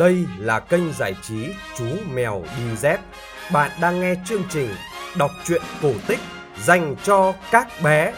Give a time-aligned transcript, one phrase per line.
[0.00, 1.46] Đây là kênh giải trí
[1.78, 1.84] Chú
[2.14, 3.00] Mèo Đi Dép.
[3.52, 4.68] Bạn đang nghe chương trình
[5.18, 6.18] đọc truyện cổ tích
[6.62, 8.12] dành cho các bé.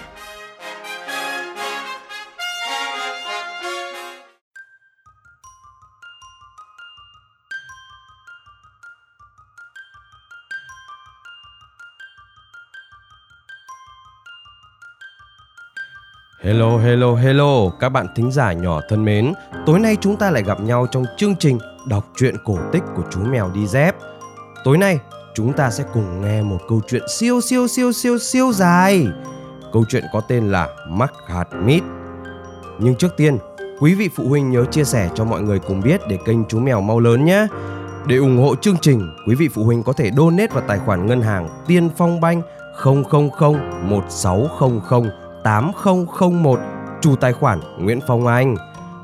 [16.45, 19.33] Hello, hello, hello, các bạn thính giả nhỏ thân mến.
[19.67, 23.03] Tối nay chúng ta lại gặp nhau trong chương trình đọc truyện cổ tích của
[23.11, 23.97] chú mèo đi dép.
[24.65, 24.99] Tối nay
[25.35, 29.09] chúng ta sẽ cùng nghe một câu chuyện siêu siêu siêu siêu siêu dài.
[29.73, 31.83] Câu chuyện có tên là Mắc hạt mít.
[32.79, 33.39] Nhưng trước tiên,
[33.81, 36.59] quý vị phụ huynh nhớ chia sẻ cho mọi người cùng biết để kênh chú
[36.59, 37.47] mèo mau lớn nhé.
[38.07, 41.07] Để ủng hộ chương trình, quý vị phụ huynh có thể donate vào tài khoản
[41.07, 42.43] ngân hàng Tiên Phong Banh
[42.85, 43.03] 000
[43.83, 45.11] 1600
[45.45, 46.61] 8001
[47.01, 48.57] chủ tài khoản Nguyễn Phong Anh.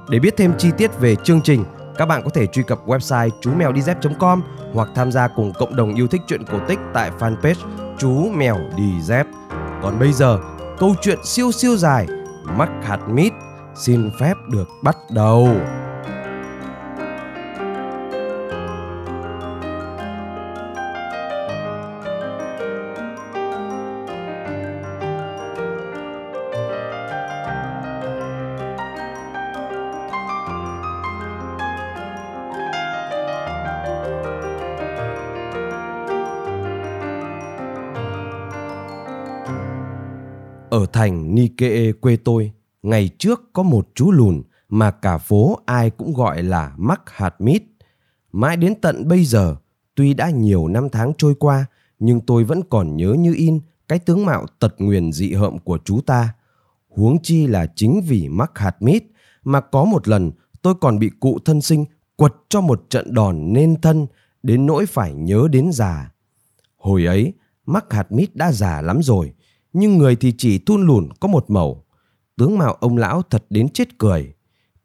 [0.09, 1.65] Để biết thêm chi tiết về chương trình,
[1.99, 4.43] các bạn có thể truy cập website chú mèo đi dép.com
[4.75, 7.67] hoặc tham gia cùng cộng đồng yêu thích truyện cổ tích tại fanpage
[7.99, 9.27] chú mèo đi dép.
[9.83, 10.39] Còn bây giờ,
[10.79, 12.07] câu chuyện siêu siêu dài
[12.45, 13.33] mắc hạt mít
[13.75, 15.49] xin phép được bắt đầu.
[40.79, 45.91] Ở thành Nike quê tôi, ngày trước có một chú lùn mà cả phố ai
[45.91, 47.63] cũng gọi là mắc hạt mít.
[48.33, 49.57] Mãi đến tận bây giờ,
[49.95, 51.67] tuy đã nhiều năm tháng trôi qua,
[51.99, 55.79] nhưng tôi vẫn còn nhớ như in cái tướng mạo tật nguyền dị hợm của
[55.85, 56.35] chú ta.
[56.89, 59.05] Huống chi là chính vì mắc hạt mít
[59.45, 61.85] mà có một lần tôi còn bị cụ thân sinh
[62.17, 64.07] quật cho một trận đòn nên thân
[64.43, 66.13] đến nỗi phải nhớ đến già.
[66.77, 67.33] Hồi ấy,
[67.67, 69.33] mắc hạt mít đã già lắm rồi,
[69.79, 71.85] nhưng người thì chỉ thun lùn có một màu.
[72.37, 74.35] Tướng mạo ông lão thật đến chết cười.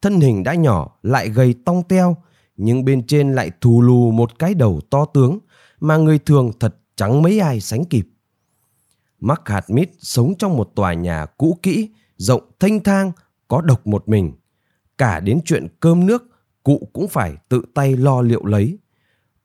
[0.02, 2.18] Thân hình đã nhỏ lại gầy tong teo,
[2.58, 5.40] nhưng bên trên lại thù lù một cái đầu to tướng
[5.80, 8.08] mà người thường thật chẳng mấy ai sánh kịp.
[9.20, 13.12] Mark hạt mít sống trong một tòa nhà cũ kỹ, rộng thanh thang,
[13.48, 14.34] có độc một mình.
[14.98, 16.24] Cả đến chuyện cơm nước,
[16.64, 18.78] cụ cũng phải tự tay lo liệu lấy.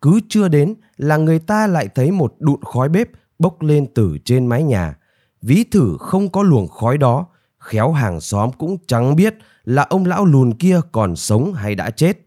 [0.02, 4.18] Cứ chưa đến là người ta lại thấy một đụn khói bếp bốc lên từ
[4.24, 4.98] trên mái nhà,
[5.42, 7.26] ví thử không có luồng khói đó,
[7.58, 9.34] khéo hàng xóm cũng chẳng biết
[9.64, 12.18] là ông lão lùn kia còn sống hay đã chết.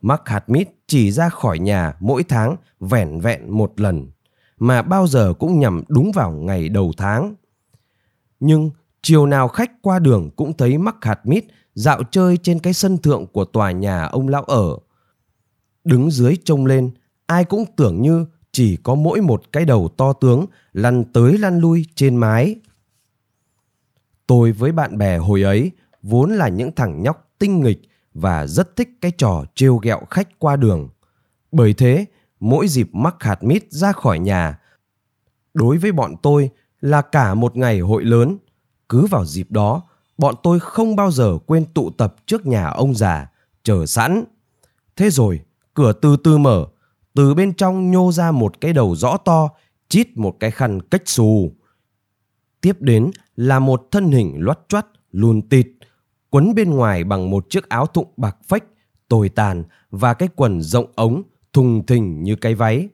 [0.00, 4.10] mark hartmit chỉ ra khỏi nhà mỗi tháng vẻn vẹn một lần,
[4.58, 7.34] mà bao giờ cũng nhằm đúng vào ngày đầu tháng.
[8.40, 8.70] Nhưng
[9.02, 11.44] chiều nào khách qua đường cũng thấy mark hartmit
[11.74, 14.78] dạo chơi trên cái sân thượng của tòa nhà ông lão ở.
[15.84, 16.90] Đứng dưới trông lên,
[17.26, 21.58] ai cũng tưởng như chỉ có mỗi một cái đầu to tướng lăn tới lăn
[21.58, 22.56] lui trên mái.
[24.26, 25.70] Tôi với bạn bè hồi ấy
[26.02, 27.82] vốn là những thằng nhóc tinh nghịch
[28.14, 30.88] và rất thích cái trò trêu ghẹo khách qua đường.
[31.52, 32.04] Bởi thế,
[32.40, 34.58] mỗi dịp mắc hạt mít ra khỏi nhà,
[35.54, 38.38] đối với bọn tôi là cả một ngày hội lớn.
[38.88, 39.82] Cứ vào dịp đó,
[40.18, 43.30] bọn tôi không bao giờ quên tụ tập trước nhà ông già,
[43.62, 44.24] chờ sẵn.
[44.96, 45.40] Thế rồi,
[45.74, 46.66] cửa từ từ mở,
[47.14, 49.48] từ bên trong nhô ra một cái đầu rõ to,
[49.88, 51.52] chít một cái khăn cách xù.
[52.60, 55.66] Tiếp đến là một thân hình loắt choắt, lùn tịt,
[56.30, 58.64] quấn bên ngoài bằng một chiếc áo thụng bạc phách,
[59.08, 62.88] tồi tàn và cái quần rộng ống, thùng thình như cái váy.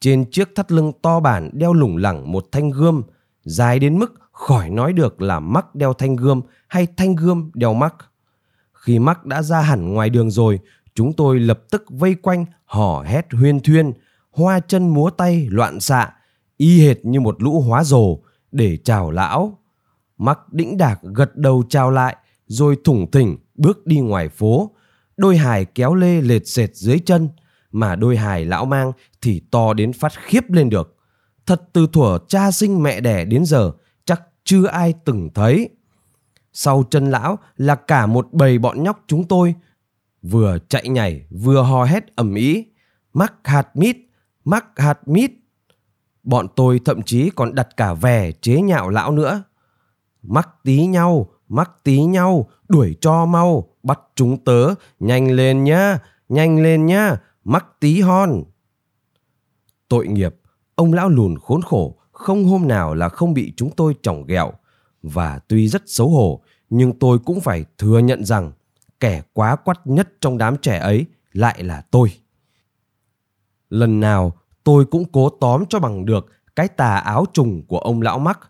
[0.00, 3.02] Trên chiếc thắt lưng to bản đeo lủng lẳng một thanh gươm,
[3.44, 7.74] dài đến mức khỏi nói được là mắc đeo thanh gươm hay thanh gươm đeo
[7.74, 7.94] mắc.
[8.72, 10.60] Khi mắc đã ra hẳn ngoài đường rồi,
[10.94, 13.92] chúng tôi lập tức vây quanh hò hét huyên thuyên,
[14.30, 16.12] hoa chân múa tay loạn xạ,
[16.56, 18.18] y hệt như một lũ hóa rồ
[18.52, 19.58] để chào lão.
[20.18, 24.70] Mắc đĩnh đạc gật đầu chào lại, rồi thủng thỉnh bước đi ngoài phố.
[25.16, 27.28] Đôi hài kéo lê lệt sệt dưới chân,
[27.72, 28.92] mà đôi hài lão mang
[29.22, 30.96] thì to đến phát khiếp lên được.
[31.46, 33.72] Thật từ thuở cha sinh mẹ đẻ đến giờ,
[34.04, 35.68] chắc chưa ai từng thấy.
[36.52, 39.54] Sau chân lão là cả một bầy bọn nhóc chúng tôi,
[40.30, 42.64] vừa chạy nhảy, vừa hò hét ầm ĩ,
[43.12, 43.96] mắc hạt mít,
[44.44, 45.32] mắc hạt mít.
[46.22, 49.42] Bọn tôi thậm chí còn đặt cả vẻ chế nhạo lão nữa.
[50.22, 55.98] Mắc tí nhau, mắc tí nhau, đuổi cho mau, bắt chúng tớ, nhanh lên nhá,
[56.28, 58.42] nhanh lên nhá, mắc tí hon.
[59.88, 60.36] Tội nghiệp,
[60.74, 64.52] ông lão lùn khốn khổ, không hôm nào là không bị chúng tôi chỏng ghẹo.
[65.02, 68.52] Và tuy rất xấu hổ, nhưng tôi cũng phải thừa nhận rằng
[69.04, 72.12] kẻ quá quắt nhất trong đám trẻ ấy lại là tôi.
[73.68, 74.32] Lần nào
[74.64, 78.40] tôi cũng cố tóm cho bằng được cái tà áo trùng của ông lão mắc,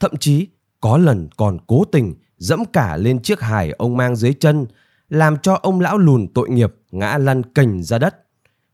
[0.00, 0.46] thậm chí
[0.80, 4.66] có lần còn cố tình dẫm cả lên chiếc hài ông mang dưới chân,
[5.08, 8.16] làm cho ông lão lùn tội nghiệp ngã lăn cành ra đất.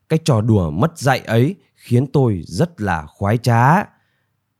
[0.09, 3.85] Cái trò đùa mất dạy ấy khiến tôi rất là khoái trá.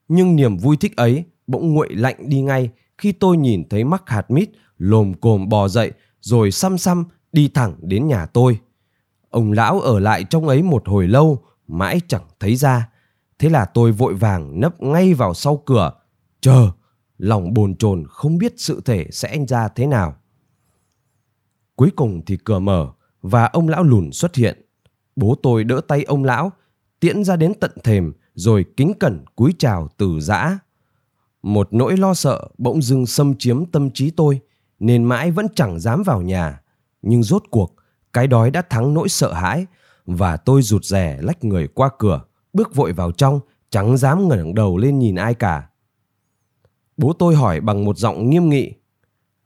[0.09, 4.03] Nhưng niềm vui thích ấy bỗng nguội lạnh đi ngay khi tôi nhìn thấy mắc
[4.07, 5.93] hạt mít lồm cồm bò dậy
[6.25, 8.61] rồi xăm xăm đi thẳng đến nhà tôi.
[9.31, 12.89] Ông lão ở lại trong ấy một hồi lâu, mãi chẳng thấy ra.
[13.39, 15.93] Thế là tôi vội vàng nấp ngay vào sau cửa,
[16.41, 16.71] chờ,
[17.19, 20.17] lòng bồn chồn không biết sự thể sẽ ra thế nào.
[21.77, 22.89] Cuối cùng thì cửa mở
[23.23, 24.63] và ông lão lùn xuất hiện.
[25.17, 26.53] Bố tôi đỡ tay ông lão,
[27.01, 30.59] tiễn ra đến tận thềm rồi kính cẩn cúi chào từ giã.
[31.43, 34.41] Một nỗi lo sợ bỗng dưng xâm chiếm tâm trí tôi
[34.79, 36.61] nên mãi vẫn chẳng dám vào nhà.
[37.03, 37.75] Nhưng rốt cuộc,
[38.13, 39.67] cái đói đã thắng nỗi sợ hãi
[40.07, 42.21] và tôi rụt rè lách người qua cửa,
[42.53, 43.41] bước vội vào trong,
[43.71, 45.69] chẳng dám ngẩng đầu lên nhìn ai cả.
[46.97, 48.73] Bố tôi hỏi bằng một giọng nghiêm nghị.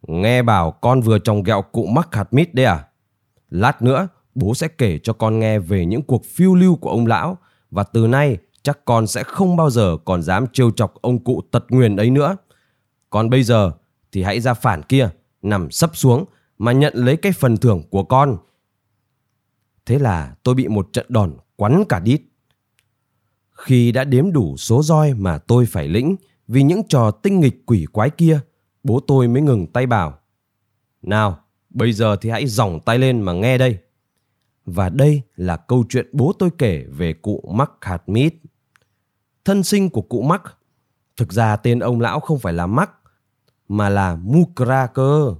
[0.06, 2.84] Nghe bảo con vừa trồng gẹo cụ mắc hạt mít đấy à?
[3.50, 7.06] Lát nữa, bố sẽ kể cho con nghe về những cuộc phiêu lưu của ông
[7.06, 7.38] lão
[7.70, 11.42] và từ nay chắc con sẽ không bao giờ còn dám trêu chọc ông cụ
[11.50, 12.36] tật nguyền ấy nữa.
[13.10, 13.72] Còn bây giờ
[14.12, 15.08] thì hãy ra phản kia,
[15.42, 16.24] nằm sấp xuống
[16.58, 18.38] mà nhận lấy cái phần thưởng của con.
[19.86, 22.22] Thế là tôi bị một trận đòn quắn cả đít.
[23.50, 26.16] Khi đã đếm đủ số roi mà tôi phải lĩnh
[26.48, 28.40] vì những trò tinh nghịch quỷ quái kia,
[28.82, 30.18] bố tôi mới ngừng tay bảo.
[31.02, 31.38] Nào,
[31.70, 33.78] bây giờ thì hãy dòng tay lên mà nghe đây.
[34.64, 38.34] Và đây là câu chuyện bố tôi kể về cụ Mắc Hạt Mít.
[39.44, 40.42] Thân sinh của cụ Mắc,
[41.16, 42.90] thực ra tên ông lão không phải là Mắc,
[43.68, 45.34] mà là Mukra cơ.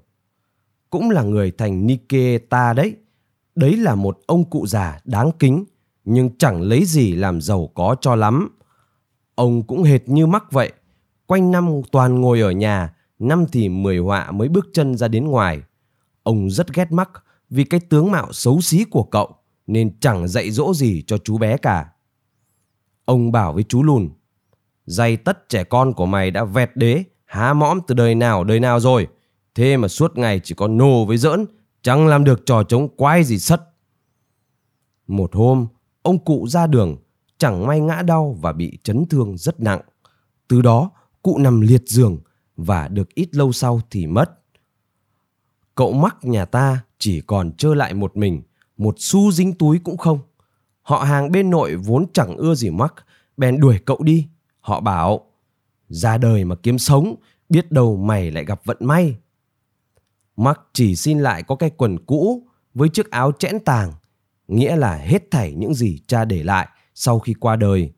[0.91, 2.97] Cũng là người thành Niketa đấy.
[3.55, 5.65] Đấy là một ông cụ già đáng kính,
[6.05, 8.59] nhưng chẳng lấy gì làm giàu có cho lắm.
[9.35, 10.73] Ông cũng hệt như Mắc vậy,
[11.27, 15.25] quanh năm toàn ngồi ở nhà, năm thì mười họa mới bước chân ra đến
[15.25, 15.63] ngoài.
[16.23, 17.11] Ông rất ghét Mắc
[17.51, 19.35] vì cái tướng mạo xấu xí của cậu
[19.67, 21.89] nên chẳng dạy dỗ gì cho chú bé cả.
[23.05, 24.11] Ông bảo với chú lùn,
[24.87, 28.61] dày tất trẻ con của mày đã vẹt đế, há mõm từ đời nào đời
[28.61, 29.09] nào rồi.
[29.55, 31.47] Thế mà suốt ngày chỉ có nô với giỡn,
[31.83, 33.63] chẳng làm được trò chống quái gì sất.
[35.07, 35.67] Một hôm,
[36.03, 36.97] ông cụ ra đường,
[37.39, 39.81] chẳng may ngã đau và bị chấn thương rất nặng.
[40.49, 40.91] Từ đó,
[41.23, 42.19] cụ nằm liệt giường
[42.57, 44.31] và được ít lâu sau thì mất.
[45.75, 48.43] Cậu mắc nhà ta chỉ còn trơ lại một mình,
[48.77, 50.19] một xu dính túi cũng không.
[50.83, 52.95] Họ hàng bên nội vốn chẳng ưa gì mắc,
[53.37, 54.27] bèn đuổi cậu đi.
[54.61, 55.28] Họ bảo,
[55.89, 57.15] ra đời mà kiếm sống,
[57.49, 59.17] biết đâu mày lại gặp vận may.
[60.37, 63.93] mark chỉ xin lại có cái quần cũ với chiếc áo chẽn tàng,
[64.49, 67.93] nghĩa là hết thảy những gì cha để lại sau khi qua đời.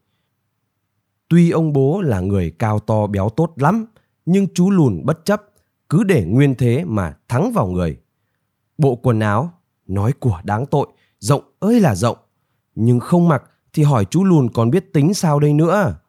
[1.28, 3.86] Tuy ông bố là người cao to béo tốt lắm,
[4.26, 5.42] nhưng chú lùn bất chấp,
[5.88, 8.00] cứ để nguyên thế mà thắng vào người.
[8.78, 9.52] Bộ quần áo,
[9.86, 10.86] nói của đáng tội,
[11.18, 12.16] rộng ơi là rộng.
[12.74, 15.99] Nhưng không mặc thì hỏi chú lùn còn biết tính sao đây nữa.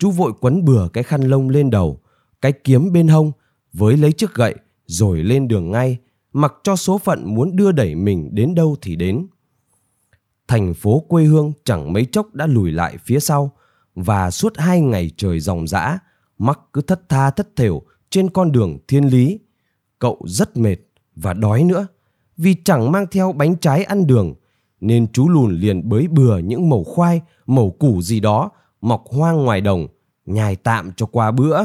[0.00, 2.00] Chú vội quấn bừa cái khăn lông lên đầu,
[2.40, 3.32] cái kiếm bên hông,
[3.72, 4.54] với lấy chiếc gậy
[4.86, 5.98] rồi lên đường ngay,
[6.32, 9.26] mặc cho số phận muốn đưa đẩy mình đến đâu thì đến.
[10.48, 13.50] Thành phố quê hương chẳng mấy chốc đã lùi lại phía sau,
[13.94, 15.98] và suốt hai ngày trời ròng rã,
[16.38, 19.38] mắc cứ thất tha thất thểu trên con đường thiên lý.
[19.98, 20.76] Cậu rất mệt
[21.16, 21.86] và đói nữa,
[22.36, 24.34] vì chẳng mang theo bánh trái ăn đường,
[24.80, 29.44] nên chú lùn liền bới bừa những mẩu khoai, mẩu củ gì đó mọc hoang
[29.44, 29.86] ngoài đồng,
[30.26, 31.60] nhài tạm cho qua bữa.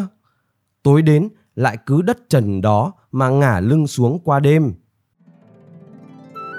[0.84, 4.74] Tối đến lại cứ đất trần đó mà ngả lưng xuống qua đêm.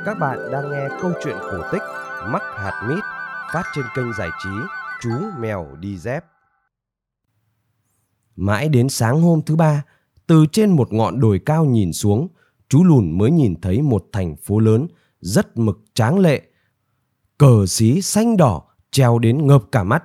[0.05, 1.83] Các bạn đang nghe câu chuyện cổ tích
[2.33, 3.05] Mắc hạt mít
[3.53, 4.51] phát trên kênh giải trí
[5.01, 6.25] Chú Mèo Đi Dép.
[8.37, 9.85] Mãi đến sáng hôm thứ ba,
[10.27, 12.29] từ trên một ngọn đồi cao nhìn xuống,
[12.69, 14.87] chú lùn mới nhìn thấy một thành phố lớn
[15.21, 16.43] rất mực tráng lệ.
[17.39, 20.05] Cờ xí xanh đỏ treo đến ngợp cả mắt.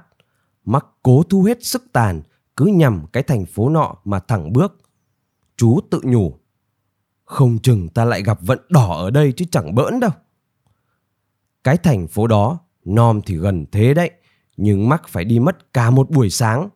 [0.65, 2.21] Mắc cố thu hết sức tàn,
[2.55, 4.77] cứ nhằm cái thành phố nọ mà thẳng bước.
[5.57, 6.37] Chú tự nhủ,
[7.25, 10.11] không chừng ta lại gặp vận đỏ ở đây chứ chẳng bỡn đâu.
[11.63, 14.11] Cái thành phố đó, nom thì gần thế đấy,
[14.57, 16.69] nhưng mắc phải đi mất cả một buổi sáng.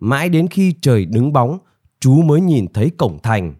[0.00, 1.58] Mãi đến khi trời đứng bóng,
[2.00, 3.54] chú mới nhìn thấy cổng thành.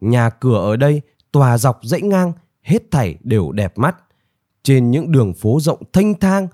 [0.00, 2.32] Nhà cửa ở đây tòa dọc dãy ngang,
[2.62, 3.96] hết thảy đều đẹp mắt.
[4.62, 6.48] Trên những đường phố rộng thanh thang,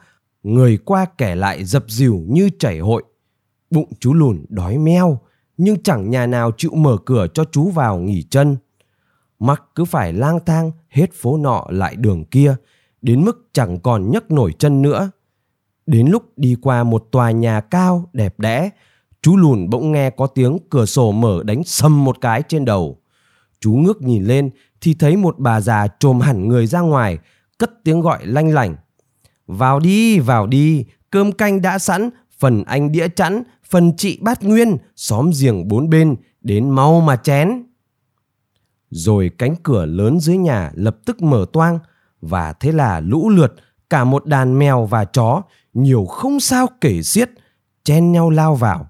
[0.45, 3.03] người qua kẻ lại dập dìu như chảy hội.
[3.71, 5.19] Bụng chú lùn đói meo,
[5.57, 8.57] nhưng chẳng nhà nào chịu mở cửa cho chú vào nghỉ chân.
[9.39, 12.57] Mắc cứ phải lang thang hết phố nọ lại đường kia
[13.05, 15.11] đến mức chẳng còn nhấc nổi chân nữa.
[15.87, 18.71] Đến lúc đi qua một tòa nhà cao đẹp đẽ,
[19.23, 22.99] chú lùn bỗng nghe có tiếng cửa sổ mở đánh sầm một cái trên đầu.
[23.61, 27.19] Chú ngước nhìn lên thì thấy một bà già trồm hẳn người ra ngoài,
[27.59, 28.77] cất tiếng gọi lanh lảnh.
[29.47, 34.45] Vào đi, vào đi, cơm canh đã sẵn, phần anh đĩa chẵn, phần chị bát
[34.45, 37.63] nguyên, xóm giềng bốn bên, đến mau mà chén.
[38.91, 41.79] Rồi cánh cửa lớn dưới nhà lập tức mở toang
[42.21, 43.55] và thế là lũ lượt
[43.91, 45.43] cả một đàn mèo và chó
[45.75, 47.31] nhiều không sao kể xiết
[47.85, 48.89] chen nhau lao vào.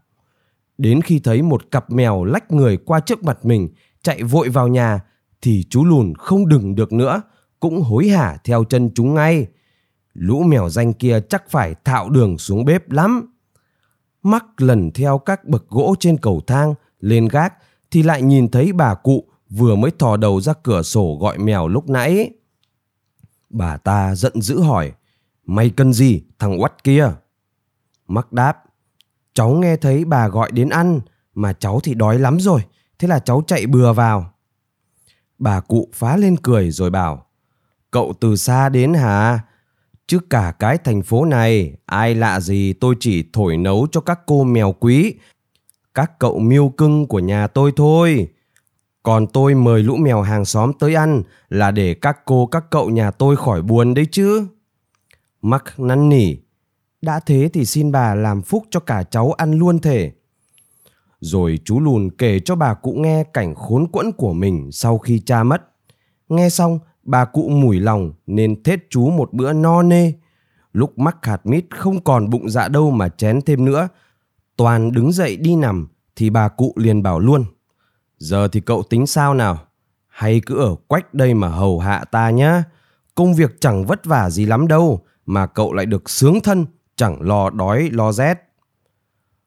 [0.78, 3.68] Đến khi thấy một cặp mèo lách người qua trước mặt mình
[4.02, 5.00] chạy vội vào nhà
[5.42, 7.22] thì chú lùn không đừng được nữa
[7.60, 9.46] cũng hối hả theo chân chúng ngay.
[10.14, 13.34] Lũ mèo danh kia chắc phải thạo đường xuống bếp lắm.
[14.22, 17.54] Mắc lần theo các bậc gỗ trên cầu thang lên gác
[17.90, 21.68] thì lại nhìn thấy bà cụ vừa mới thò đầu ra cửa sổ gọi mèo
[21.68, 22.30] lúc nãy.
[23.50, 24.92] Bà ta giận dữ hỏi,
[25.46, 27.12] mày cần gì thằng oắt kia?
[28.06, 28.64] Mắc đáp,
[29.34, 31.00] cháu nghe thấy bà gọi đến ăn
[31.34, 32.60] mà cháu thì đói lắm rồi,
[32.98, 34.34] thế là cháu chạy bừa vào.
[35.38, 37.26] Bà cụ phá lên cười rồi bảo,
[37.90, 39.40] cậu từ xa đến hả?
[40.06, 44.20] Chứ cả cái thành phố này, ai lạ gì tôi chỉ thổi nấu cho các
[44.26, 45.14] cô mèo quý,
[45.94, 48.28] các cậu miêu cưng của nhà tôi thôi.
[49.02, 52.90] Còn tôi mời lũ mèo hàng xóm tới ăn là để các cô các cậu
[52.90, 54.46] nhà tôi khỏi buồn đấy chứ.
[55.42, 56.34] Mắc năn nỉ.
[57.02, 60.12] Đã thế thì xin bà làm phúc cho cả cháu ăn luôn thể.
[61.20, 65.18] Rồi chú lùn kể cho bà cụ nghe cảnh khốn quẫn của mình sau khi
[65.26, 65.62] cha mất.
[66.28, 70.12] Nghe xong, bà cụ mủi lòng nên thết chú một bữa no nê.
[70.72, 73.88] Lúc mắc hạt mít không còn bụng dạ đâu mà chén thêm nữa.
[74.56, 77.44] Toàn đứng dậy đi nằm thì bà cụ liền bảo luôn.
[78.18, 79.58] Giờ thì cậu tính sao nào?
[80.08, 82.64] Hay cứ ở quách đây mà hầu hạ ta nhá.
[83.14, 87.22] Công việc chẳng vất vả gì lắm đâu, mà cậu lại được sướng thân, chẳng
[87.22, 88.38] lo đói lo rét.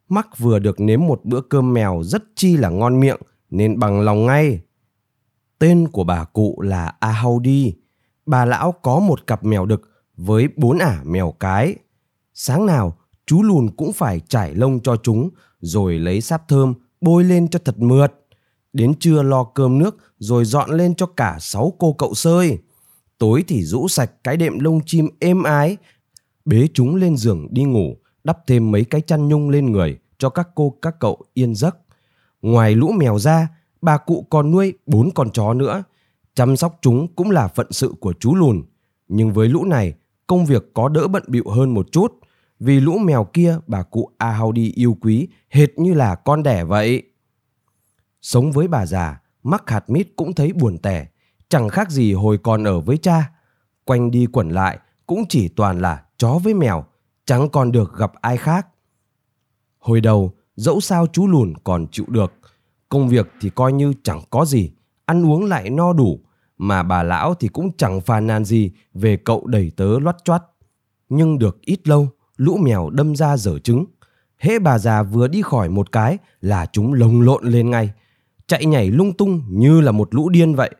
[0.09, 4.01] Mắc vừa được nếm một bữa cơm mèo rất chi là ngon miệng, nên bằng
[4.01, 4.61] lòng ngay.
[5.59, 7.73] Tên của bà cụ là Ahaudi.
[8.25, 9.81] Bà lão có một cặp mèo đực
[10.17, 11.75] với bốn ả mèo cái.
[12.33, 17.23] Sáng nào, chú lùn cũng phải trải lông cho chúng, rồi lấy sáp thơm bôi
[17.23, 18.13] lên cho thật mượt.
[18.73, 22.57] Đến trưa lo cơm nước rồi dọn lên cho cả sáu cô cậu sơi.
[23.17, 25.77] Tối thì rũ sạch cái đệm lông chim êm ái,
[26.45, 30.29] bế chúng lên giường đi ngủ, đắp thêm mấy cái chăn nhung lên người cho
[30.29, 31.77] các cô các cậu yên giấc.
[32.41, 33.47] Ngoài lũ mèo ra,
[33.81, 35.83] bà cụ còn nuôi bốn con chó nữa.
[36.33, 38.63] Chăm sóc chúng cũng là phận sự của chú lùn.
[39.07, 39.93] Nhưng với lũ này,
[40.27, 42.13] công việc có đỡ bận bịu hơn một chút.
[42.59, 47.03] Vì lũ mèo kia bà cụ Ahaudi yêu quý hệt như là con đẻ vậy.
[48.21, 51.07] Sống với bà già, mắc hạt mít cũng thấy buồn tẻ,
[51.49, 53.31] chẳng khác gì hồi còn ở với cha.
[53.85, 56.85] Quanh đi quẩn lại cũng chỉ toàn là chó với mèo,
[57.25, 58.67] chẳng còn được gặp ai khác.
[59.79, 62.33] Hồi đầu, dẫu sao chú lùn còn chịu được,
[62.89, 64.71] công việc thì coi như chẳng có gì,
[65.05, 66.19] ăn uống lại no đủ,
[66.57, 70.43] mà bà lão thì cũng chẳng phàn nàn gì về cậu đầy tớ loắt choắt.
[71.09, 73.85] Nhưng được ít lâu, lũ mèo đâm ra dở trứng.
[74.37, 77.89] Hễ bà già vừa đi khỏi một cái là chúng lồng lộn lên ngay,
[78.47, 80.71] chạy nhảy lung tung như là một lũ điên vậy.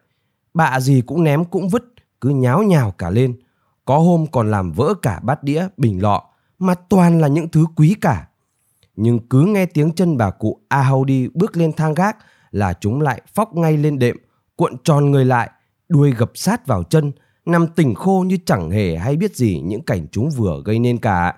[0.54, 1.84] Bạ gì cũng ném cũng vứt,
[2.22, 3.36] cứ nháo nhào cả lên.
[3.86, 6.24] Có hôm còn làm vỡ cả bát đĩa, bình lọ,
[6.60, 8.28] mà toàn là những thứ quý cả.
[8.98, 12.18] Nhưng cứ nghe tiếng chân bà cụ Ahaudi bước lên thang gác
[12.52, 14.18] là chúng lại phóc ngay lên đệm,
[14.56, 15.50] cuộn tròn người lại,
[15.90, 17.12] đuôi gập sát vào chân,
[17.46, 20.98] nằm tỉnh khô như chẳng hề hay biết gì những cảnh chúng vừa gây nên
[20.98, 21.34] cả.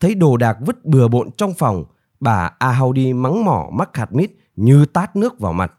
[0.00, 1.84] Thấy đồ đạc vứt bừa bộn trong phòng,
[2.20, 5.72] bà Ahaudi mắng mỏ mắc hạt mít như tát nước vào mặt.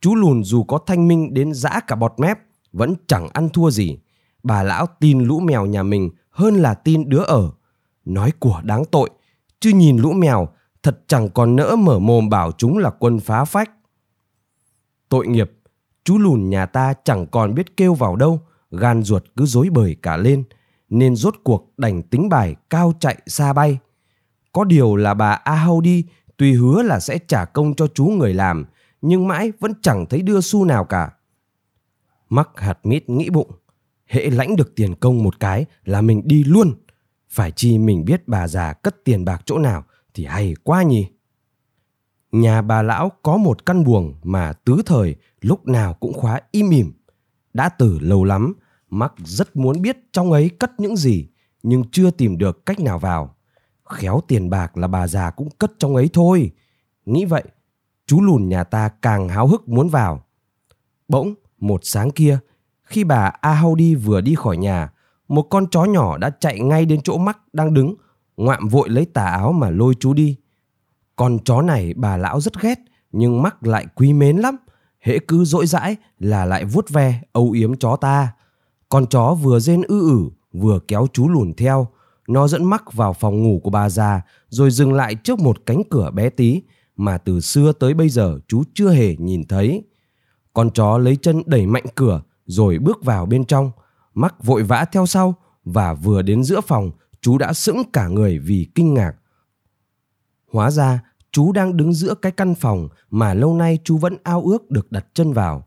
[0.00, 2.38] Chú lùn dù có thanh minh đến dã cả bọt mép,
[2.72, 3.98] vẫn chẳng ăn thua gì.
[4.42, 7.50] Bà lão tin lũ mèo nhà mình hơn là tin đứa ở.
[8.04, 9.10] Nói của đáng tội,
[9.64, 10.48] chứ nhìn lũ mèo
[10.82, 13.70] thật chẳng còn nỡ mở mồm bảo chúng là quân phá phách.
[15.08, 15.52] Tội nghiệp,
[16.04, 18.40] chú lùn nhà ta chẳng còn biết kêu vào đâu,
[18.70, 20.44] gan ruột cứ dối bời cả lên,
[20.88, 23.78] nên rốt cuộc đành tính bài cao chạy xa bay.
[24.52, 26.04] Có điều là bà a hau đi,
[26.36, 28.64] Tuy hứa là sẽ trả công cho chú người làm,
[29.02, 31.10] nhưng mãi vẫn chẳng thấy đưa xu nào cả.
[32.28, 33.50] Mắc hạt mít nghĩ bụng,
[34.06, 36.74] hễ lãnh được tiền công một cái là mình đi luôn.
[37.34, 41.06] Phải chi mình biết bà già cất tiền bạc chỗ nào thì hay quá nhỉ.
[42.32, 46.70] Nhà bà lão có một căn buồng mà tứ thời lúc nào cũng khóa im
[46.70, 46.92] ỉm.
[47.52, 48.54] Đã từ lâu lắm,
[48.90, 51.28] Mắc rất muốn biết trong ấy cất những gì,
[51.62, 53.36] nhưng chưa tìm được cách nào vào.
[53.84, 56.52] Khéo tiền bạc là bà già cũng cất trong ấy thôi.
[57.06, 57.44] Nghĩ vậy,
[58.06, 60.24] chú lùn nhà ta càng háo hức muốn vào.
[61.08, 62.38] Bỗng, một sáng kia,
[62.82, 64.92] khi bà a hau đi vừa đi khỏi nhà,
[65.28, 67.94] một con chó nhỏ đã chạy ngay đến chỗ mắc đang đứng,
[68.36, 70.36] ngoạm vội lấy tà áo mà lôi chú đi.
[71.16, 72.78] Con chó này bà lão rất ghét,
[73.12, 74.56] nhưng mắc lại quý mến lắm.
[75.00, 78.32] Hễ cứ dỗi dãi là lại vuốt ve, âu yếm chó ta.
[78.88, 81.88] Con chó vừa rên ư ử, vừa kéo chú lùn theo.
[82.28, 85.82] Nó dẫn mắc vào phòng ngủ của bà già, rồi dừng lại trước một cánh
[85.90, 86.62] cửa bé tí,
[86.96, 89.82] mà từ xưa tới bây giờ chú chưa hề nhìn thấy.
[90.52, 93.70] Con chó lấy chân đẩy mạnh cửa, rồi bước vào bên trong.
[94.14, 96.90] Mắc vội vã theo sau, và vừa đến giữa phòng,
[97.20, 99.12] chú đã sững cả người vì kinh ngạc.
[100.52, 101.00] Hóa ra,
[101.32, 104.92] chú đang đứng giữa cái căn phòng mà lâu nay chú vẫn ao ước được
[104.92, 105.66] đặt chân vào.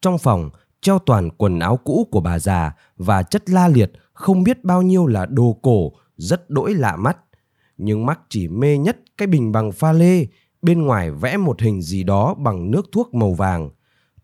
[0.00, 0.50] Trong phòng,
[0.80, 4.82] treo toàn quần áo cũ của bà già và chất la liệt không biết bao
[4.82, 7.18] nhiêu là đồ cổ rất đỗi lạ mắt.
[7.76, 10.26] Nhưng mắt chỉ mê nhất cái bình bằng pha lê,
[10.62, 13.70] bên ngoài vẽ một hình gì đó bằng nước thuốc màu vàng.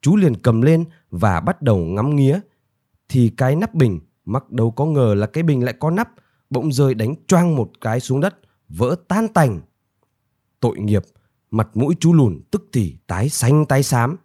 [0.00, 2.40] Chú liền cầm lên và bắt đầu ngắm nghía.
[3.12, 6.08] Thì cái nắp bình, mắc đâu có ngờ là cái bình lại có nắp,
[6.50, 8.38] bỗng rơi đánh choang một cái xuống đất,
[8.68, 9.60] vỡ tan tành.
[10.60, 11.02] Tội nghiệp,
[11.50, 14.16] mặt mũi chú lùn tức thì tái xanh tái xám.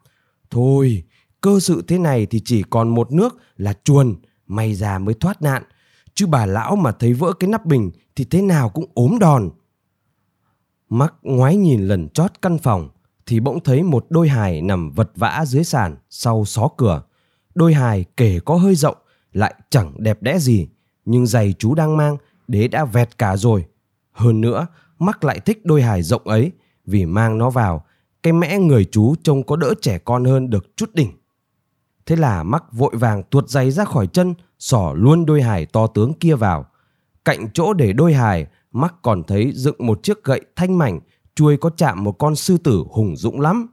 [0.50, 1.04] Thôi,
[1.42, 4.16] cơ sự thế này thì chỉ còn một nước là chuồn,
[4.46, 5.64] may ra mới thoát nạn.
[6.14, 9.50] Chứ bà lão mà thấy vỡ cái nắp bình thì thế nào cũng ốm đòn.
[10.90, 12.90] Mắc ngoái nhìn lần chót căn phòng
[13.26, 17.04] thì bỗng thấy một đôi hài nằm vật vã dưới sàn sau xó cửa.
[17.58, 18.98] Đôi hài kể có hơi rộng
[19.34, 20.68] lại chẳng đẹp đẽ gì
[21.06, 23.66] nhưng giày chú đang mang đế đã vẹt cả rồi.
[24.12, 24.68] Hơn nữa,
[25.00, 26.52] mắc lại thích đôi hài rộng ấy
[26.86, 27.86] vì mang nó vào
[28.24, 31.12] cái mẽ người chú trông có đỡ trẻ con hơn được chút đỉnh.
[32.06, 35.88] Thế là mắc vội vàng tuột giày ra khỏi chân, xỏ luôn đôi hài to
[35.88, 36.66] tướng kia vào.
[37.26, 41.00] Cạnh chỗ để đôi hài, mắc còn thấy dựng một chiếc gậy thanh mảnh,
[41.36, 43.68] chuôi có chạm một con sư tử hùng dũng lắm.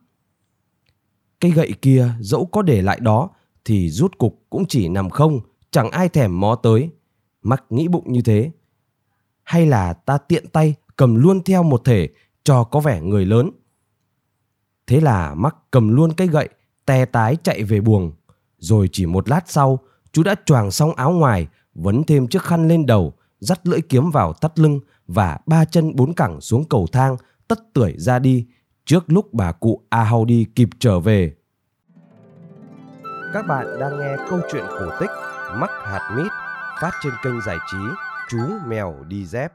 [1.41, 3.31] cái gậy kia dẫu có để lại đó
[3.65, 6.91] thì rút cục cũng chỉ nằm không, chẳng ai thèm mó tới.
[7.43, 8.51] Mắc nghĩ bụng như thế.
[9.43, 12.09] Hay là ta tiện tay cầm luôn theo một thể
[12.45, 13.51] cho có vẻ người lớn.
[14.87, 16.49] Thế là mắc cầm luôn cây gậy,
[16.87, 18.13] tè tái chạy về buồng.
[18.59, 19.79] Rồi chỉ một lát sau,
[20.13, 24.11] chú đã choàng xong áo ngoài, vấn thêm chiếc khăn lên đầu, dắt lưỡi kiếm
[24.11, 27.17] vào tắt lưng và ba chân bốn cẳng xuống cầu thang,
[27.49, 28.47] tất tưởi ra đi,
[28.85, 31.35] trước lúc bà cụ A Hau đi kịp trở về.
[33.35, 35.11] Các bạn đang nghe câu chuyện cổ tích
[35.55, 36.33] Mắc hạt mít
[36.81, 37.79] phát trên kênh giải trí
[38.31, 39.53] Chú Mèo Đi Dép.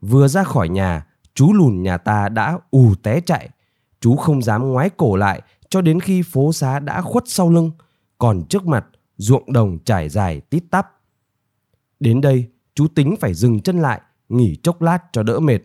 [0.00, 3.50] Vừa ra khỏi nhà, chú lùn nhà ta đã ù té chạy.
[4.00, 7.70] Chú không dám ngoái cổ lại cho đến khi phố xá đã khuất sau lưng,
[8.18, 8.86] còn trước mặt
[9.16, 11.00] ruộng đồng trải dài tít tắp.
[12.00, 15.60] Đến đây, chú tính phải dừng chân lại, nghỉ chốc lát cho đỡ mệt.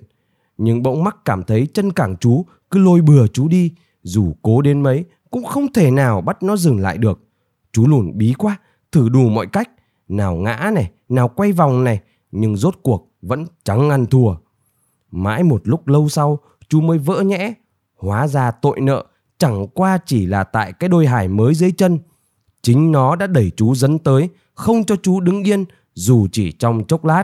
[0.57, 3.73] Nhưng bỗng mắc cảm thấy chân cẳng chú cứ lôi bừa chú đi,
[4.03, 7.19] dù cố đến mấy cũng không thể nào bắt nó dừng lại được.
[7.71, 8.57] Chú lùn bí quá,
[8.91, 9.69] thử đủ mọi cách,
[10.07, 11.99] nào ngã này, nào quay vòng này,
[12.31, 14.35] nhưng rốt cuộc vẫn chẳng ăn thua.
[15.11, 16.39] Mãi một lúc lâu sau,
[16.69, 17.53] chú mới vỡ nhẽ.
[17.95, 19.05] Hóa ra tội nợ
[19.37, 21.99] chẳng qua chỉ là tại cái đôi hải mới dưới chân.
[22.61, 26.83] Chính nó đã đẩy chú dấn tới, không cho chú đứng yên dù chỉ trong
[26.87, 27.23] chốc lát.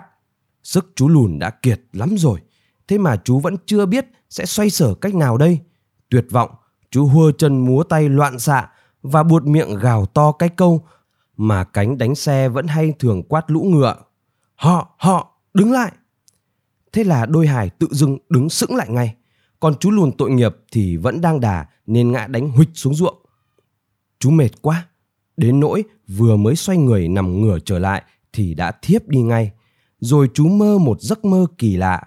[0.64, 2.40] Sức chú lùn đã kiệt lắm rồi,
[2.88, 5.60] thế mà chú vẫn chưa biết sẽ xoay sở cách nào đây.
[6.10, 6.50] Tuyệt vọng,
[6.96, 8.70] chú hua chân múa tay loạn xạ
[9.02, 10.86] và buột miệng gào to cái câu
[11.38, 13.96] mà cánh đánh xe vẫn hay thường quát lũ ngựa.
[14.56, 15.92] Họ, họ, đứng lại.
[16.92, 19.16] Thế là đôi hải tự dưng đứng sững lại ngay.
[19.60, 23.18] Còn chú lùn tội nghiệp thì vẫn đang đà nên ngã đánh huỵch xuống ruộng.
[24.20, 24.88] Chú mệt quá,
[25.38, 28.04] đến nỗi vừa mới xoay người nằm ngửa trở lại
[28.34, 29.52] thì đã thiếp đi ngay.
[30.00, 32.04] Rồi chú mơ một giấc mơ kỳ lạ.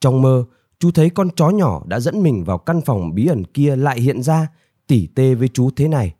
[0.00, 0.44] Trong mơ,
[0.78, 4.00] chú thấy con chó nhỏ đã dẫn mình vào căn phòng bí ẩn kia lại
[4.00, 4.48] hiện ra,
[4.86, 6.14] tỉ tê với chú thế này.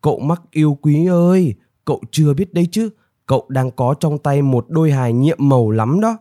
[0.00, 2.90] Cậu mắc yêu quý ơi, cậu chưa biết đấy chứ,
[3.26, 6.16] cậu đang có trong tay một đôi hài nhiệm màu lắm đó.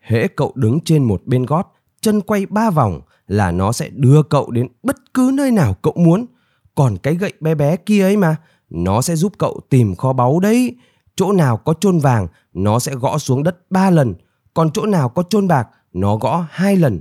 [0.00, 4.22] Hễ cậu đứng trên một bên gót, chân quay ba vòng là nó sẽ đưa
[4.22, 6.26] cậu đến bất cứ nơi nào cậu muốn.
[6.74, 8.36] Còn cái gậy bé bé kia ấy mà,
[8.70, 10.76] nó sẽ giúp cậu tìm kho báu đấy.
[11.16, 14.14] Chỗ nào có chôn vàng, nó sẽ gõ xuống đất ba lần.
[14.54, 17.00] Còn chỗ nào có chôn bạc, nó gõ hai lần.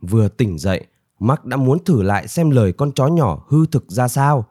[0.00, 0.86] Vừa tỉnh dậy,
[1.18, 4.46] Mark đã muốn thử lại xem lời con chó nhỏ hư thực ra sao.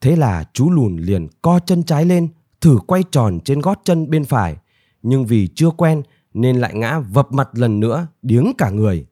[0.00, 2.28] Thế là chú lùn liền co chân trái lên,
[2.60, 4.56] thử quay tròn trên gót chân bên phải.
[5.02, 6.02] Nhưng vì chưa quen
[6.34, 9.06] nên lại ngã vập mặt lần nữa, điếng cả người.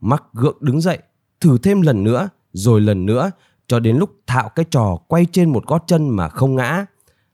[0.00, 0.98] Mắc gượng đứng dậy,
[1.40, 3.30] thử thêm lần nữa, rồi lần nữa,
[3.66, 6.86] cho đến lúc thạo cái trò quay trên một gót chân mà không ngã.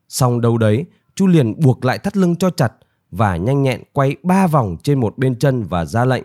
[0.09, 2.73] Xong đâu đấy, chú liền buộc lại thắt lưng cho chặt
[3.13, 6.25] và nhanh nhẹn quay ba vòng trên một bên chân và ra lệnh.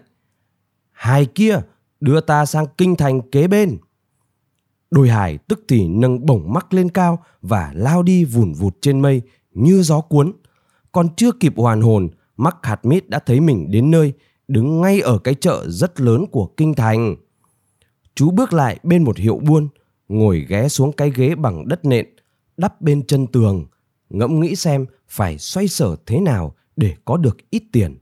[0.91, 1.59] Hai kia,
[1.99, 3.77] đưa ta sang kinh thành kế bên.
[4.91, 8.99] Đôi hải tức thì nâng bổng mắc lên cao và lao đi vùn vụt trên
[8.99, 9.21] mây
[9.51, 10.33] như gió cuốn.
[10.91, 14.13] Còn chưa kịp hoàn hồn, mắc hạt mít đã thấy mình đến nơi,
[14.47, 17.15] đứng ngay ở cái chợ rất lớn của kinh thành.
[18.15, 19.67] Chú bước lại bên một hiệu buôn,
[20.07, 22.05] ngồi ghé xuống cái ghế bằng đất nện,
[22.57, 23.65] đắp bên chân tường,
[24.09, 27.97] ngẫm nghĩ xem phải xoay sở thế nào để có được ít tiền.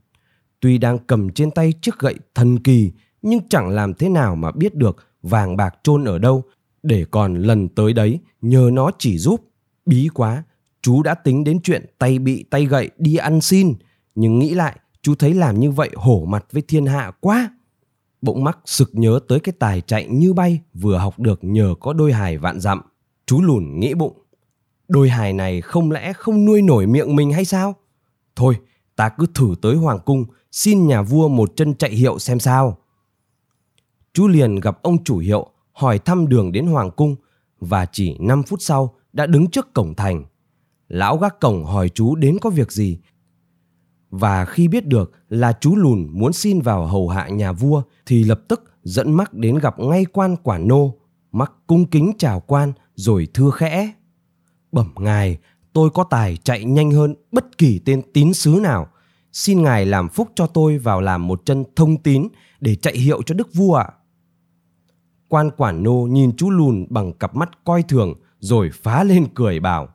[0.60, 4.50] Tuy đang cầm trên tay chiếc gậy thần kỳ, nhưng chẳng làm thế nào mà
[4.50, 6.44] biết được vàng bạc chôn ở đâu
[6.82, 9.40] để còn lần tới đấy nhờ nó chỉ giúp.
[9.86, 10.42] Bí quá,
[10.82, 13.74] chú đã tính đến chuyện tay bị tay gậy đi ăn xin,
[14.14, 17.50] nhưng nghĩ lại chú thấy làm như vậy hổ mặt với thiên hạ quá.
[18.22, 21.92] Bỗng mắc sực nhớ tới cái tài chạy như bay vừa học được nhờ có
[21.92, 22.80] đôi hài vạn dặm.
[23.26, 24.18] Chú lùn nghĩ bụng.
[24.88, 27.74] Đôi hài này không lẽ không nuôi nổi miệng mình hay sao?
[28.36, 28.60] Thôi,
[28.96, 32.78] ta cứ thử tới hoàng cung xin nhà vua một chân chạy hiệu xem sao.
[34.12, 37.16] Chú liền gặp ông chủ hiệu hỏi thăm đường đến hoàng cung
[37.60, 40.24] và chỉ 5 phút sau đã đứng trước cổng thành.
[40.88, 42.98] Lão gác cổng hỏi chú đến có việc gì
[44.10, 48.24] và khi biết được là chú lùn muốn xin vào hầu hạ nhà vua thì
[48.24, 50.94] lập tức dẫn mắc đến gặp ngay quan quản nô
[51.32, 53.92] mắc cung kính chào quan rồi thưa khẽ
[54.72, 55.38] bẩm ngài
[55.76, 58.88] tôi có tài chạy nhanh hơn bất kỳ tên tín sứ nào.
[59.32, 62.28] Xin ngài làm phúc cho tôi vào làm một chân thông tín
[62.60, 63.88] để chạy hiệu cho đức vua ạ.
[65.28, 69.60] Quan quản nô nhìn chú lùn bằng cặp mắt coi thường rồi phá lên cười
[69.60, 69.88] bảo,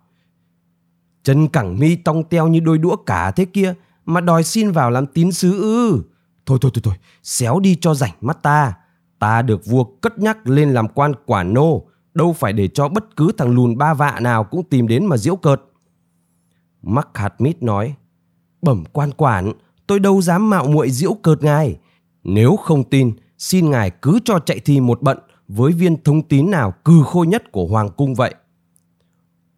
[1.23, 3.73] chân cẳng mi tong teo như đôi đũa cả thế kia
[4.05, 6.03] mà đòi xin vào làm tín sứ ư?
[6.45, 8.73] Thôi thôi thôi thôi, xéo đi cho rảnh mắt ta.
[9.19, 13.15] Ta được vua cất nhắc lên làm quan quản nô, đâu phải để cho bất
[13.15, 15.61] cứ thằng lùn ba vạ nào cũng tìm đến mà diễu cợt
[16.81, 17.95] mắc hạt mít nói,
[18.61, 19.53] bẩm quan quản,
[19.87, 21.79] tôi đâu dám mạo muội diễu cợt ngài.
[22.23, 25.17] Nếu không tin, xin ngài cứ cho chạy thi một bận
[25.47, 28.35] với viên thông tín nào cừ khôi nhất của hoàng cung vậy.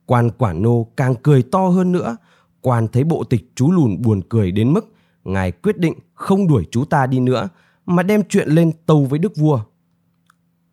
[0.05, 2.17] Quan quản nô càng cười to hơn nữa.
[2.61, 6.67] Quan thấy bộ tịch chú lùn buồn cười đến mức ngài quyết định không đuổi
[6.71, 7.49] chú ta đi nữa,
[7.85, 9.59] mà đem chuyện lên tâu với đức vua.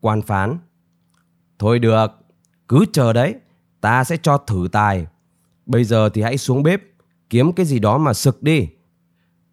[0.01, 0.59] Quan phán,
[1.59, 2.07] thôi được,
[2.69, 3.35] cứ chờ đấy,
[3.81, 5.07] ta sẽ cho thử tài
[5.71, 6.83] bây giờ thì hãy xuống bếp,
[7.31, 8.69] kiếm cái gì đó mà sực đi.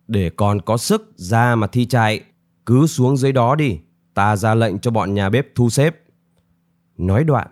[0.07, 2.21] Để còn có sức ra mà thi chạy
[2.65, 3.79] cứ xuống dưới đó đi,
[4.13, 5.95] ta ra lệnh cho bọn nhà bếp thu xếp.
[6.97, 7.47] Nói đoạn,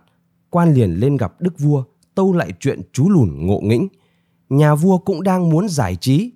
[0.50, 1.84] quan liền lên gặp đức vua,
[2.16, 3.88] tâu lại chuyện chú lùn ngộ nghĩnh.
[4.50, 6.32] Nhà vua cũng đang muốn giải trí.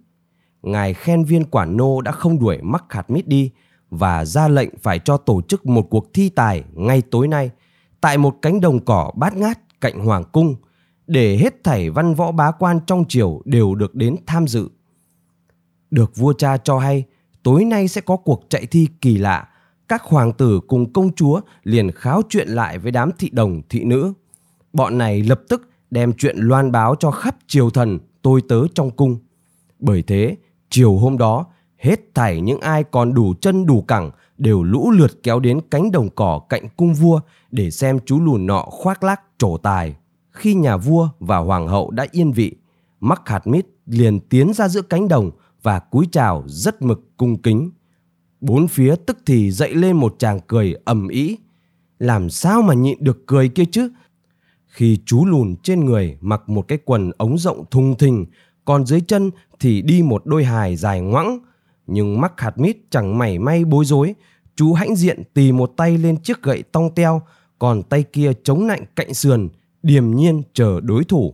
[0.61, 3.51] Ngài khen viên quản nô đã không đuổi mắc hạt mít đi
[3.89, 7.51] và ra lệnh phải cho tổ chức một cuộc thi tài ngay tối nay
[8.01, 10.55] tại một cánh đồng cỏ bát ngát cạnh hoàng cung
[11.09, 14.69] để hết thảy văn võ bá quan trong triều đều được đến tham dự.
[15.91, 17.03] Được vua cha cho hay
[17.43, 19.47] tối nay sẽ có cuộc chạy thi kỳ lạ
[19.87, 23.83] các hoàng tử cùng công chúa liền kháo chuyện lại với đám thị đồng thị
[23.83, 24.13] nữ.
[24.73, 28.91] Bọn này lập tức đem chuyện loan báo cho khắp triều thần tôi tớ trong
[28.91, 29.17] cung.
[29.79, 30.37] Bởi thế,
[30.69, 31.45] chiều hôm đó,
[31.77, 35.91] hết thảy những ai còn đủ chân đủ cẳng đều lũ lượt kéo đến cánh
[35.91, 39.95] đồng cỏ cạnh cung vua để xem chú lùn nọ khoác lác trổ tài.
[40.31, 42.55] Khi nhà vua và hoàng hậu đã yên vị,
[42.99, 45.31] mắc hạt mít liền tiến ra giữa cánh đồng
[45.63, 47.71] và cúi chào rất mực cung kính.
[48.41, 51.37] Bốn phía tức thì dậy lên một chàng cười ầm ĩ.
[51.99, 53.89] Làm sao mà nhịn được cười kia chứ?
[54.69, 58.25] khi chú lùn trên người mặc một cái quần ống rộng thùng thình,
[58.65, 61.39] còn dưới chân thì đi một đôi hài dài ngoẵng.
[61.87, 64.15] Nhưng mắc hạt mít chẳng mảy may bối rối,
[64.55, 67.21] chú hãnh diện tì một tay lên chiếc gậy tong teo,
[67.59, 69.49] còn tay kia chống nạnh cạnh sườn,
[69.83, 71.33] điềm nhiên chờ đối thủ.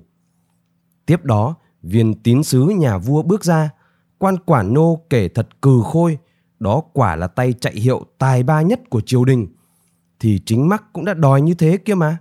[1.05, 3.69] Tiếp đó, viên tín sứ nhà vua bước ra,
[4.17, 6.17] quan quản nô kể thật cừ khôi,
[6.59, 9.47] đó quả là tay chạy hiệu tài ba nhất của triều đình.
[10.19, 12.17] Thì chính mắc cũng đã đòi như thế kia mà.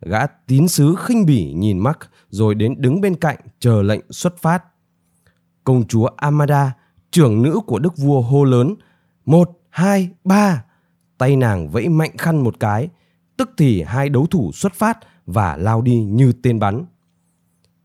[0.00, 1.98] Gã tín sứ khinh bỉ nhìn mắc
[2.30, 4.64] rồi đến đứng bên cạnh chờ lệnh xuất phát.
[5.64, 6.72] Công chúa Amada,
[7.10, 8.74] trưởng nữ của đức vua hô lớn.
[9.26, 10.64] Một, hai, ba.
[11.18, 12.88] Tay nàng vẫy mạnh khăn một cái.
[13.36, 16.84] Tức thì hai đấu thủ xuất phát và lao đi như tên bắn.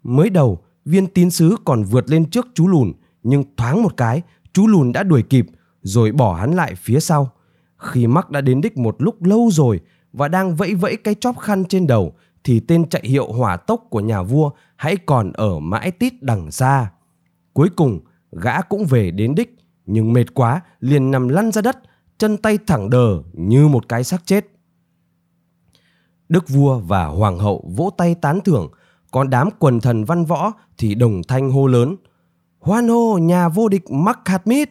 [0.04, 2.93] Mới đầu, viên tín sứ còn vượt lên trước chú lùn.
[3.23, 4.21] Nhưng thoáng một cái,
[4.54, 5.45] chú lùn đã đuổi kịp
[5.82, 7.32] rồi bỏ hắn lại phía sau.
[7.78, 9.80] Khi mắc đã đến đích một lúc lâu rồi
[10.13, 13.84] và đang vẫy vẫy cái chóp khăn trên đầu thì tên chạy hiệu hỏa tốc
[13.89, 16.91] của nhà vua hãy còn ở mãi tít đằng xa.
[17.54, 17.99] Cuối cùng,
[18.32, 21.78] gã cũng về đến đích, nhưng mệt quá liền nằm lăn ra đất,
[22.17, 24.45] chân tay thẳng đờ như một cái xác chết.
[26.30, 28.72] Đức vua và hoàng hậu vỗ tay tán thưởng,
[29.12, 31.96] còn đám quần thần văn võ thì đồng thanh hô lớn.
[32.60, 34.70] Hoan hô nhà vô địch Mắc Hạt Mít!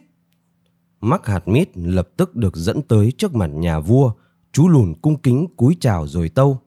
[1.01, 4.11] Mắc Hạt Mít lập tức được dẫn tới trước mặt nhà vua,
[4.51, 6.59] Chú lùn cung kính cúi chào rồi tâu.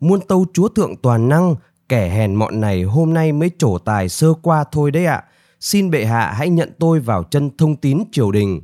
[0.00, 1.54] Muôn tâu chúa thượng toàn năng,
[1.88, 5.24] kẻ hèn mọn này hôm nay mới trổ tài sơ qua thôi đấy ạ.
[5.60, 8.60] Xin bệ hạ hãy nhận tôi vào chân thông tín triều đình.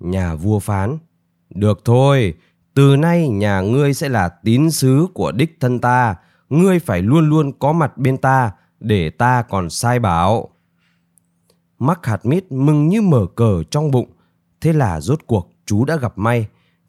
[0.00, 0.98] Nhà vua phán.
[1.50, 2.34] Được thôi,
[2.74, 6.14] từ nay nhà ngươi sẽ là tín sứ của đích thân ta.
[6.50, 10.48] Ngươi phải luôn luôn có mặt bên ta, để ta còn sai bảo.
[11.78, 14.10] Mắc hạt mít mừng như mở cờ trong bụng.
[14.60, 16.46] Thế là rốt cuộc chú đã gặp may.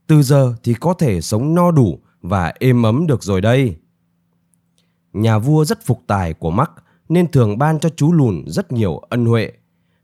[0.08, 3.78] Từ giờ thì có thể sống no đủ và êm ấm được rồi đây.
[5.14, 6.72] Nhà vua rất phục tài của Mắc
[7.10, 9.52] nên thường ban cho chú lùn rất nhiều ân huệ.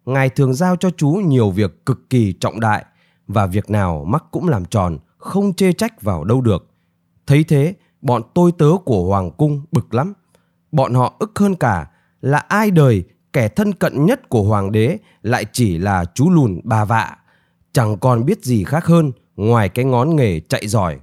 [0.06, 2.86] Ngài thường giao cho chú nhiều việc cực kỳ trọng đại
[3.28, 6.68] và việc nào Mắc cũng làm tròn, không chê trách vào đâu được.
[7.28, 10.14] Thấy thế, bọn tôi tớ của Hoàng cung bực lắm.
[10.72, 11.88] Bọn họ ức hơn cả
[12.22, 13.04] là ai đời
[13.34, 17.18] kẻ thân cận nhất của hoàng đế lại chỉ là chú lùn bà vạ,
[17.74, 21.00] chẳng còn biết gì khác hơn ngoài cái ngón nghề chạy giỏi.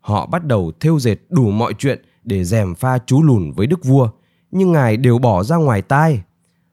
[0.00, 3.84] Họ bắt đầu thêu dệt đủ mọi chuyện để dèm pha chú lùn với đức
[3.84, 4.10] vua,
[4.50, 6.22] nhưng ngài đều bỏ ra ngoài tai.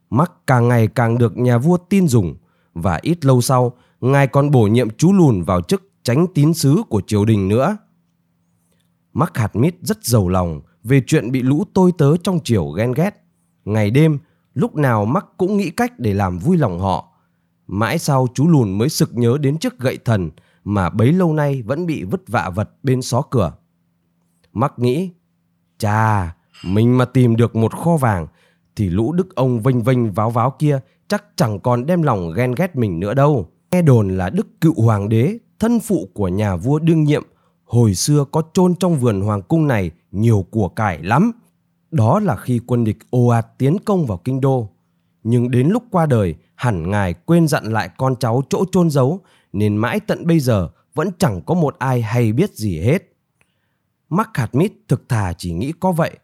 [0.09, 2.35] Mắc càng ngày càng được nhà vua tin dùng
[2.73, 6.83] và ít lâu sau, ngài còn bổ nhiệm chú lùn vào chức tránh tín sứ
[6.89, 7.77] của triều đình nữa.
[9.13, 12.91] Mắc hạt mít rất giàu lòng về chuyện bị lũ tôi tớ trong triều ghen
[12.91, 13.23] ghét.
[13.65, 14.19] Ngày đêm,
[14.53, 17.11] lúc nào Mắc cũng nghĩ cách để làm vui lòng họ.
[17.67, 20.31] Mãi sau chú lùn mới sực nhớ đến chiếc gậy thần
[20.63, 23.53] mà bấy lâu nay vẫn bị vứt vạ vật bên xó cửa.
[24.53, 25.11] Mắc nghĩ,
[25.77, 28.27] chà, mình mà tìm được một kho vàng
[28.75, 32.51] thì lũ đức ông vênh vênh váo váo kia chắc chẳng còn đem lòng ghen
[32.51, 33.51] ghét mình nữa đâu.
[33.71, 37.23] Nghe đồn là đức cựu hoàng đế, thân phụ của nhà vua đương nhiệm,
[37.63, 41.31] hồi xưa có chôn trong vườn hoàng cung này nhiều của cải lắm.
[41.91, 44.69] Đó là khi quân địch ồ ạt tiến công vào kinh đô.
[45.23, 49.19] Nhưng đến lúc qua đời, hẳn ngài quên dặn lại con cháu chỗ chôn giấu,
[49.53, 53.15] nên mãi tận bây giờ vẫn chẳng có một ai hay biết gì hết.
[54.09, 56.17] Mắc hạt mít thực thà chỉ nghĩ có vậy.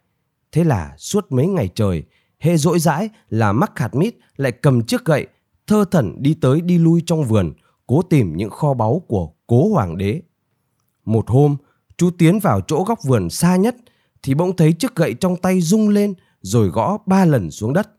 [0.52, 2.02] Thế là suốt mấy ngày trời,
[2.38, 5.26] hệ dỗi dãi là mắc hạt mít lại cầm chiếc gậy,
[5.66, 7.52] thơ thẩn đi tới đi lui trong vườn,
[7.86, 10.22] cố tìm những kho báu của cố hoàng đế.
[11.04, 11.56] Một hôm,
[11.96, 13.76] chú tiến vào chỗ góc vườn xa nhất
[14.22, 17.90] thì bỗng thấy chiếc gậy trong tay rung lên rồi gõ ba lần xuống đất.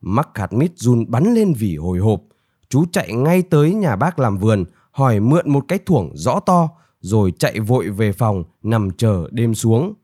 [0.00, 2.22] Mắc hạt mít run bắn lên vì hồi hộp.
[2.68, 6.68] Chú chạy ngay tới nhà bác làm vườn, hỏi mượn một cái thuổng rõ to,
[7.00, 9.94] rồi chạy vội về phòng nằm chờ đêm xuống.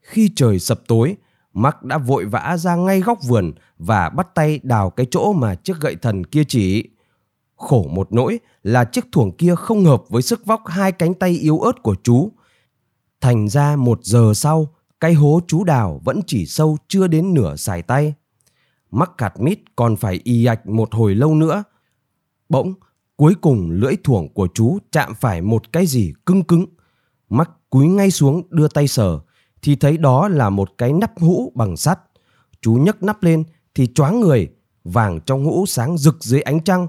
[0.00, 1.16] Khi trời sập tối,
[1.54, 5.54] Mắc đã vội vã ra ngay góc vườn và bắt tay đào cái chỗ mà
[5.54, 6.88] chiếc gậy thần kia chỉ.
[7.64, 11.30] Khổ một nỗi là chiếc thuồng kia không hợp với sức vóc hai cánh tay
[11.30, 12.32] yếu ớt của chú.
[13.20, 14.68] Thành ra một giờ sau,
[15.00, 18.14] cái hố chú đào vẫn chỉ sâu chưa đến nửa sải tay.
[18.90, 21.64] Mắc cạt mít còn phải y ạch một hồi lâu nữa.
[22.48, 22.74] Bỗng,
[23.16, 26.66] cuối cùng lưỡi thuồng của chú chạm phải một cái gì cứng cứng.
[27.28, 29.20] Mắc cúi ngay xuống đưa tay sờ,
[29.62, 32.00] thì thấy đó là một cái nắp hũ bằng sắt.
[32.60, 34.48] Chú nhấc nắp lên thì choáng người,
[34.84, 36.86] vàng trong hũ sáng rực dưới ánh trăng,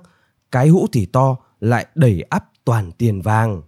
[0.51, 3.61] cái hũ thì to lại đầy ắp toàn tiền vàng.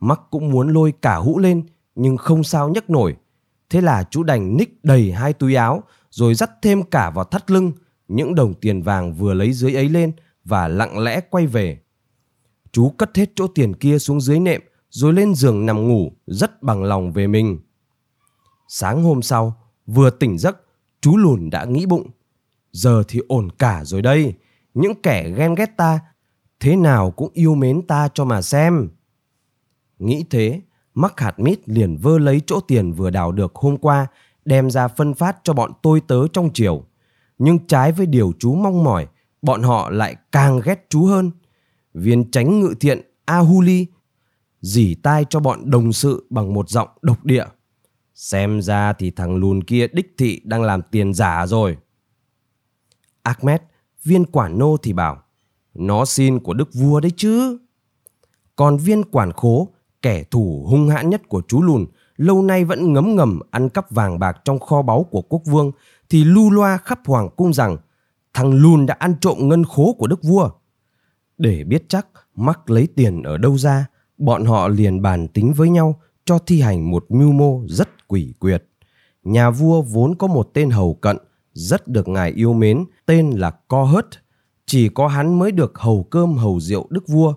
[0.00, 3.16] Mắc cũng muốn lôi cả hũ lên nhưng không sao nhấc nổi.
[3.70, 7.50] Thế là chú đành ních đầy hai túi áo rồi dắt thêm cả vào thắt
[7.50, 7.72] lưng
[8.08, 10.12] những đồng tiền vàng vừa lấy dưới ấy lên
[10.44, 11.78] và lặng lẽ quay về.
[12.72, 16.62] Chú cất hết chỗ tiền kia xuống dưới nệm rồi lên giường nằm ngủ rất
[16.62, 17.58] bằng lòng về mình.
[18.68, 19.54] Sáng hôm sau,
[19.86, 20.60] vừa tỉnh giấc,
[21.00, 22.10] chú lùn đã nghĩ bụng.
[22.72, 24.34] Giờ thì ổn cả rồi đây,
[24.74, 26.00] những kẻ ghen ghét ta,
[26.60, 28.88] thế nào cũng yêu mến ta cho mà xem.
[29.98, 30.60] Nghĩ thế,
[30.94, 34.06] mắc hạt mít liền vơ lấy chỗ tiền vừa đào được hôm qua,
[34.44, 36.84] đem ra phân phát cho bọn tôi tớ trong chiều.
[37.38, 39.06] Nhưng trái với điều chú mong mỏi,
[39.42, 41.30] bọn họ lại càng ghét chú hơn.
[41.94, 43.86] Viên tránh ngự thiện Ahuli
[44.60, 47.44] dỉ tai cho bọn đồng sự bằng một giọng độc địa.
[48.14, 51.76] Xem ra thì thằng lùn kia đích thị đang làm tiền giả rồi.
[53.22, 53.60] Ahmed,
[54.08, 55.22] viên quản nô thì bảo,
[55.74, 57.58] nó xin của đức vua đấy chứ.
[58.56, 59.68] Còn viên quản khố,
[60.02, 63.90] kẻ thù hung hãn nhất của chú lùn, lâu nay vẫn ngấm ngầm ăn cắp
[63.90, 65.72] vàng bạc trong kho báu của quốc vương,
[66.08, 67.76] thì lu loa khắp hoàng cung rằng
[68.34, 70.50] thằng lùn đã ăn trộm ngân khố của đức vua.
[71.38, 73.86] Để biết chắc mắc lấy tiền ở đâu ra,
[74.18, 78.34] bọn họ liền bàn tính với nhau cho thi hành một mưu mô rất quỷ
[78.38, 78.64] quyệt.
[79.24, 81.16] Nhà vua vốn có một tên hầu cận,
[81.52, 84.06] rất được ngài yêu mến, tên là Co Hớt.
[84.66, 87.34] Chỉ có hắn mới được hầu cơm hầu rượu đức vua.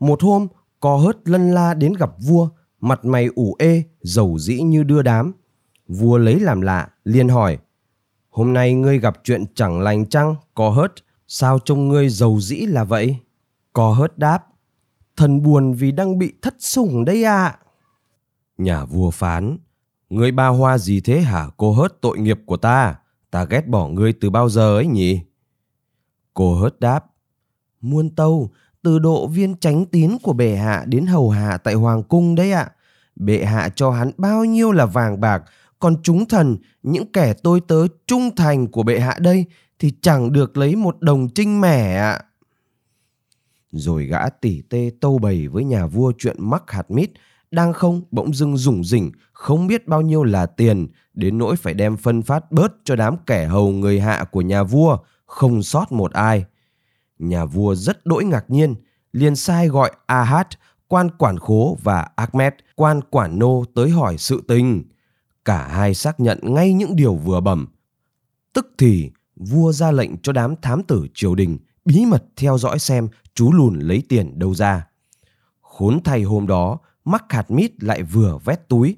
[0.00, 0.46] Một hôm,
[0.80, 2.48] Co Hớt lân la đến gặp vua,
[2.80, 5.32] mặt mày ủ ê, dầu dĩ như đưa đám.
[5.88, 7.58] Vua lấy làm lạ, liền hỏi,
[8.30, 10.92] Hôm nay ngươi gặp chuyện chẳng lành chăng, Co Hớt,
[11.26, 13.16] sao trông ngươi dầu dĩ là vậy?
[13.72, 14.46] Co Hớt đáp,
[15.16, 17.44] thần buồn vì đang bị thất sủng đây ạ.
[17.44, 17.58] À.
[18.58, 19.58] Nhà vua phán,
[20.10, 22.99] ngươi ba hoa gì thế hả cô hớt tội nghiệp của ta?
[23.30, 25.20] Ta ghét bỏ ngươi từ bao giờ ấy nhỉ?
[26.34, 27.04] Cô hớt đáp,
[27.80, 28.50] muôn tâu,
[28.82, 32.52] từ độ viên tránh tín của bệ hạ đến hầu hạ tại hoàng cung đấy
[32.52, 32.62] ạ.
[32.62, 32.72] À.
[33.16, 35.42] Bệ hạ cho hắn bao nhiêu là vàng bạc,
[35.78, 39.44] còn chúng thần, những kẻ tôi tớ trung thành của bệ hạ đây
[39.78, 42.12] thì chẳng được lấy một đồng trinh mẻ ạ.
[42.12, 42.24] À.
[43.72, 47.10] Rồi gã tỉ tê tâu bày với nhà vua chuyện mắc hạt mít,
[47.50, 50.86] đang không bỗng dưng rủng rỉnh, không biết bao nhiêu là tiền,
[51.20, 54.62] đến nỗi phải đem phân phát bớt cho đám kẻ hầu người hạ của nhà
[54.62, 56.44] vua, không sót một ai.
[57.18, 58.74] Nhà vua rất đỗi ngạc nhiên,
[59.12, 60.46] liền sai gọi Ahad,
[60.88, 64.84] quan quản khố và Ahmed, quan quản nô tới hỏi sự tình.
[65.44, 67.66] Cả hai xác nhận ngay những điều vừa bẩm.
[68.52, 72.78] Tức thì, vua ra lệnh cho đám thám tử triều đình bí mật theo dõi
[72.78, 74.86] xem chú lùn lấy tiền đâu ra.
[75.60, 78.96] Khốn thay hôm đó, mắc hạt mít lại vừa vét túi.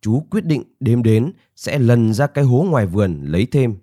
[0.00, 3.76] Chú quyết định đêm đến sẽ lần ra cái hố ngoài vườn lấy thêm.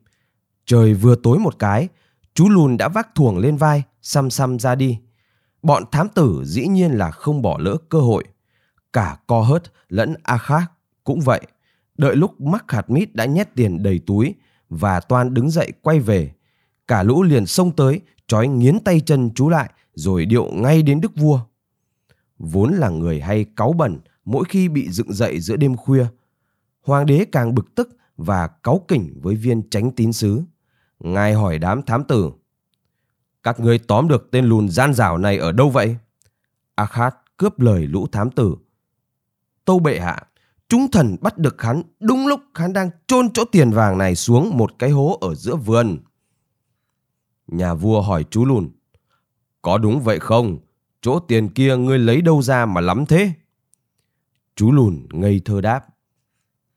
[0.66, 1.88] Trời vừa tối một cái,
[2.34, 5.00] chú lùn đã vác thuồng lên vai, xăm xăm ra đi.
[5.62, 8.24] Bọn thám tử dĩ nhiên là không bỏ lỡ cơ hội.
[8.94, 10.72] Cả co hớt lẫn a khác
[11.04, 11.42] cũng vậy.
[11.98, 14.36] Đợi lúc mắc hạt mít đã nhét tiền đầy túi
[14.70, 16.32] và Toan đứng dậy quay về.
[16.88, 21.02] Cả lũ liền xông tới, trói nghiến tay chân chú lại rồi điệu ngay đến
[21.02, 21.40] đức vua.
[22.40, 26.06] Vốn là người hay cáu bẩn mỗi khi bị dựng dậy giữa đêm khuya.
[26.82, 30.42] Hoàng đế càng bực tức và cáu kỉnh với viên tránh tín sứ.
[31.00, 32.32] Ngài hỏi đám thám tử.
[33.44, 35.98] Các ngươi tóm được tên lùn gian rảo này ở đâu vậy?
[36.76, 38.56] Akhat cướp lời lũ thám tử.
[39.66, 40.24] Tâu bệ hạ,
[40.70, 44.58] chúng thần bắt được hắn đúng lúc hắn đang chôn chỗ tiền vàng này xuống
[44.58, 45.98] một cái hố ở giữa vườn.
[47.48, 48.70] Nhà vua hỏi chú lùn.
[49.62, 50.58] Có đúng vậy không?
[51.02, 53.34] Chỗ tiền kia ngươi lấy đâu ra mà lắm thế?
[54.58, 55.86] Chú lùn ngây thơ đáp.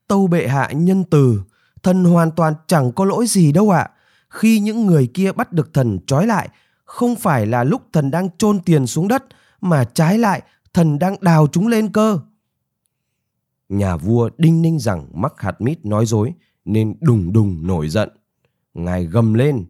[0.09, 1.43] Tâu bệ hạ nhân từ,
[1.83, 3.81] thần hoàn toàn chẳng có lỗi gì đâu ạ.
[3.81, 3.91] À.
[4.29, 6.49] Khi những người kia bắt được thần trói lại,
[6.85, 9.25] không phải là lúc thần đang chôn tiền xuống đất,
[9.61, 10.43] mà trái lại
[10.75, 12.19] thần đang đào chúng lên cơ.
[13.69, 16.33] Nhà vua đinh ninh rằng mắc hạt mít nói dối,
[16.65, 18.09] nên đùng đùng nổi giận.
[18.75, 19.67] Ngài gầm lên.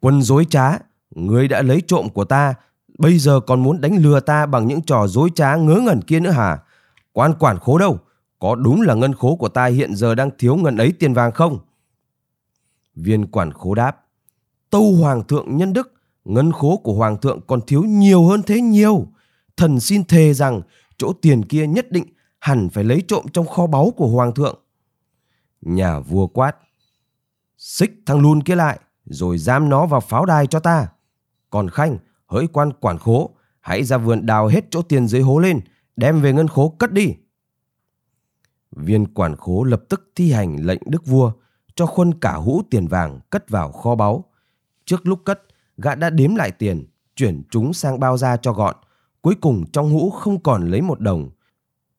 [0.00, 0.78] Quân dối trá,
[1.10, 2.54] ngươi đã lấy trộm của ta,
[2.98, 6.20] bây giờ còn muốn đánh lừa ta bằng những trò dối trá ngớ ngẩn kia
[6.20, 6.58] nữa hả?
[7.12, 7.98] Quan quản khố đâu?
[8.38, 11.32] Có đúng là ngân khố của ta hiện giờ đang thiếu ngân ấy tiền vàng
[11.32, 11.58] không?
[12.94, 13.96] Viên quản khố đáp.
[14.70, 15.92] Tâu hoàng thượng nhân đức,
[16.24, 19.06] ngân khố của hoàng thượng còn thiếu nhiều hơn thế nhiều.
[19.56, 20.62] Thần xin thề rằng
[20.98, 22.04] chỗ tiền kia nhất định
[22.38, 24.58] hẳn phải lấy trộm trong kho báu của hoàng thượng.
[25.60, 26.56] Nhà vua quát.
[27.58, 30.88] Xích thằng lùn kia lại, rồi giam nó vào pháo đài cho ta.
[31.50, 35.38] Còn Khanh, hỡi quan quản khố, hãy ra vườn đào hết chỗ tiền dưới hố
[35.38, 35.60] lên,
[35.96, 37.14] đem về ngân khố cất đi.
[38.70, 41.32] Viên quản khố lập tức thi hành lệnh đức vua,
[41.74, 44.24] cho khuân cả hũ tiền vàng cất vào kho báu.
[44.84, 45.42] Trước lúc cất,
[45.76, 46.86] gã đã đếm lại tiền,
[47.16, 48.76] chuyển chúng sang bao ra cho gọn.
[49.20, 51.30] Cuối cùng trong hũ không còn lấy một đồng.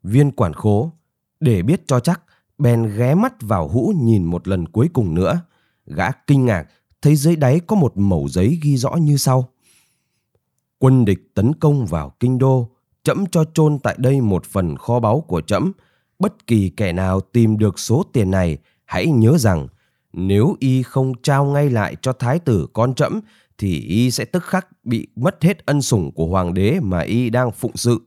[0.04, 0.92] Viên quản khố,
[1.40, 2.22] để biết cho chắc,
[2.58, 5.42] bèn ghé mắt vào hũ nhìn một lần cuối cùng nữa.
[5.86, 6.68] Gã kinh ngạc
[7.02, 9.50] thấy dưới đáy có một mẩu giấy ghi rõ như sau.
[10.80, 12.70] Quân địch tấn công vào kinh đô,
[13.04, 15.72] trẫm cho chôn tại đây một phần kho báu của trẫm.
[16.20, 19.68] Bất kỳ kẻ nào tìm được số tiền này, hãy nhớ rằng
[20.14, 23.20] nếu y không trao ngay lại cho thái tử con trẫm
[23.58, 27.30] thì y sẽ tức khắc bị mất hết ân sủng của hoàng đế mà y
[27.30, 28.02] đang phụng sự.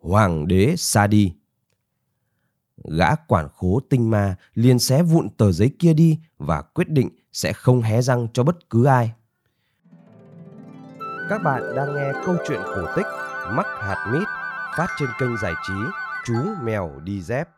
[0.00, 1.32] Hoàng đế xa đi.
[2.84, 7.08] Gã quản khố tinh ma liền xé vụn tờ giấy kia đi và quyết định
[7.32, 9.12] sẽ không hé răng cho bất cứ ai.
[11.32, 13.06] Các bạn đang nghe câu chuyện cổ tích
[13.50, 14.28] Mắc hạt mít
[14.76, 15.74] phát trên kênh giải trí
[16.24, 17.48] Chú Mèo Đi Dép.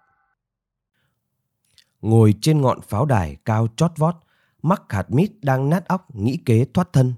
[2.02, 4.14] Ngồi trên ngọn pháo đài cao chót vót,
[4.62, 7.14] Mắc hạt mít đang nát óc nghĩ kế thoát thân.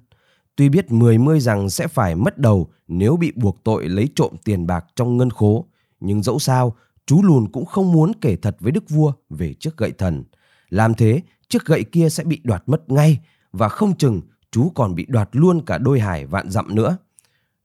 [0.56, 4.36] Tuy biết mười mươi rằng sẽ phải mất đầu nếu bị buộc tội lấy trộm
[4.44, 5.66] tiền bạc trong ngân khố,
[6.00, 6.76] nhưng dẫu sao,
[7.06, 10.24] chú lùn cũng không muốn kể thật với đức vua về chiếc gậy thần.
[10.68, 13.20] Làm thế, chiếc gậy kia sẽ bị đoạt mất ngay
[13.52, 14.20] và không chừng
[14.56, 16.96] chú còn bị đoạt luôn cả đôi hài vạn dặm nữa.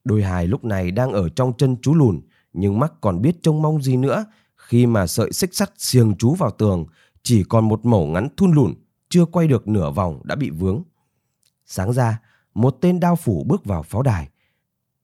[0.03, 2.21] Đôi hài lúc này đang ở trong chân chú lùn,
[2.53, 4.25] nhưng mắt còn biết trông mong gì nữa
[4.57, 6.85] khi mà sợi xích sắt xiềng chú vào tường,
[7.23, 8.73] chỉ còn một mẩu ngắn thun lùn,
[9.09, 10.83] chưa quay được nửa vòng đã bị vướng.
[11.65, 12.21] Sáng ra,
[12.53, 14.29] một tên đao phủ bước vào pháo đài,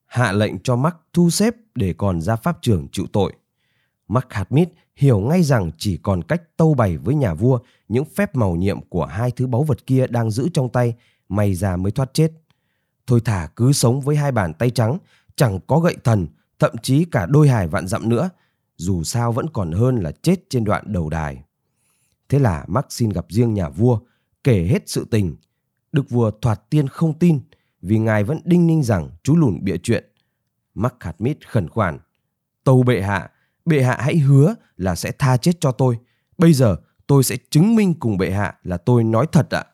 [0.05, 3.33] hạ lệnh cho Mắc thu xếp để còn ra pháp trường chịu tội.
[4.07, 8.05] Mắc hạt mít hiểu ngay rằng chỉ còn cách tâu bày với nhà vua những
[8.05, 10.95] phép màu nhiệm của hai thứ báu vật kia đang giữ trong tay,
[11.29, 12.31] may ra mới thoát chết.
[13.07, 14.97] Thôi thả cứ sống với hai bàn tay trắng,
[15.35, 16.27] chẳng có gậy thần,
[16.59, 18.29] thậm chí cả đôi hài vạn dặm nữa,
[18.77, 21.43] dù sao vẫn còn hơn là chết trên đoạn đầu đài.
[22.29, 23.99] Thế là Mark xin gặp riêng nhà vua,
[24.43, 25.35] kể hết sự tình.
[25.91, 27.39] Đức vua thoạt tiên không tin,
[27.81, 30.05] vì ngài vẫn đinh ninh rằng chú lùn bịa chuyện.
[30.75, 31.99] Mark mít khẩn khoản.
[32.63, 33.31] Tâu bệ hạ,
[33.65, 35.99] bệ hạ hãy hứa là sẽ tha chết cho tôi.
[36.37, 39.65] Bây giờ tôi sẽ chứng minh cùng bệ hạ là tôi nói thật ạ.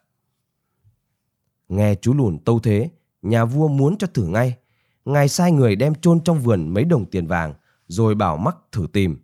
[1.75, 2.89] Nghe chú lùn tâu thế,
[3.21, 4.57] nhà vua muốn cho thử ngay.
[5.05, 7.53] Ngài sai người đem chôn trong vườn mấy đồng tiền vàng,
[7.87, 9.17] rồi bảo mắc thử tìm.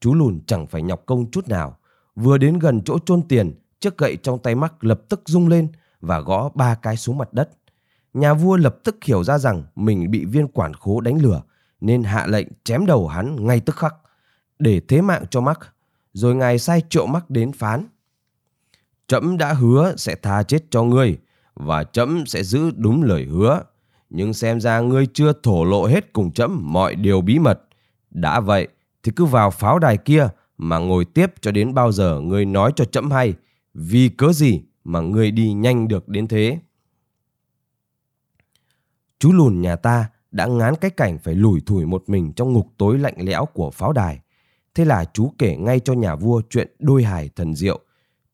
[0.00, 1.76] Chú lùn chẳng phải nhọc công chút nào.
[2.14, 5.68] Vừa đến gần chỗ chôn tiền, chiếc gậy trong tay mắc lập tức rung lên
[6.00, 7.50] và gõ ba cái xuống mặt đất.
[8.14, 11.42] Nhà vua lập tức hiểu ra rằng mình bị viên quản khố đánh lừa,
[11.80, 13.94] nên hạ lệnh chém đầu hắn ngay tức khắc,
[14.58, 15.74] để thế mạng cho mắc.
[16.12, 17.86] Rồi ngài sai triệu mắc đến phán.
[19.08, 21.18] Trẫm đã hứa sẽ tha chết cho ngươi,
[21.58, 23.62] và trẫm sẽ giữ đúng lời hứa.
[24.10, 27.60] Nhưng xem ra ngươi chưa thổ lộ hết cùng trẫm mọi điều bí mật.
[28.10, 28.68] Đã vậy,
[29.02, 30.28] thì cứ vào pháo đài kia
[30.58, 33.34] mà ngồi tiếp cho đến bao giờ ngươi nói cho trẫm hay.
[33.74, 36.58] Vì cớ gì mà ngươi đi nhanh được đến thế?
[39.18, 42.66] Chú lùn nhà ta đã ngán cái cảnh phải lủi thủi một mình trong ngục
[42.78, 44.20] tối lạnh lẽo của pháo đài.
[44.74, 47.80] Thế là chú kể ngay cho nhà vua chuyện đôi hài thần diệu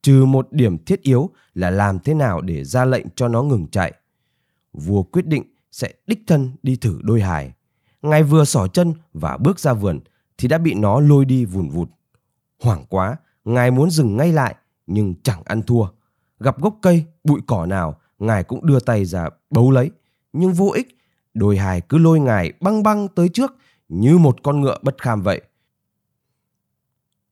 [0.04, 3.66] trừ một điểm thiết yếu là làm thế nào để ra lệnh cho nó ngừng
[3.66, 3.92] chạy.
[4.72, 5.42] Vua quyết định
[5.72, 7.52] sẽ đích thân đi thử đôi hài.
[8.02, 10.00] Ngài vừa xỏ chân và bước ra vườn
[10.38, 11.88] thì đã bị nó lôi đi vùn vụt.
[12.62, 14.54] Hoảng quá, ngài muốn dừng ngay lại
[14.86, 15.86] nhưng chẳng ăn thua.
[16.40, 19.90] Gặp gốc cây, bụi cỏ nào, ngài cũng đưa tay ra bấu lấy.
[20.32, 20.98] Nhưng vô ích,
[21.34, 23.54] đôi hài cứ lôi ngài băng băng tới trước
[23.88, 25.42] như một con ngựa bất kham vậy.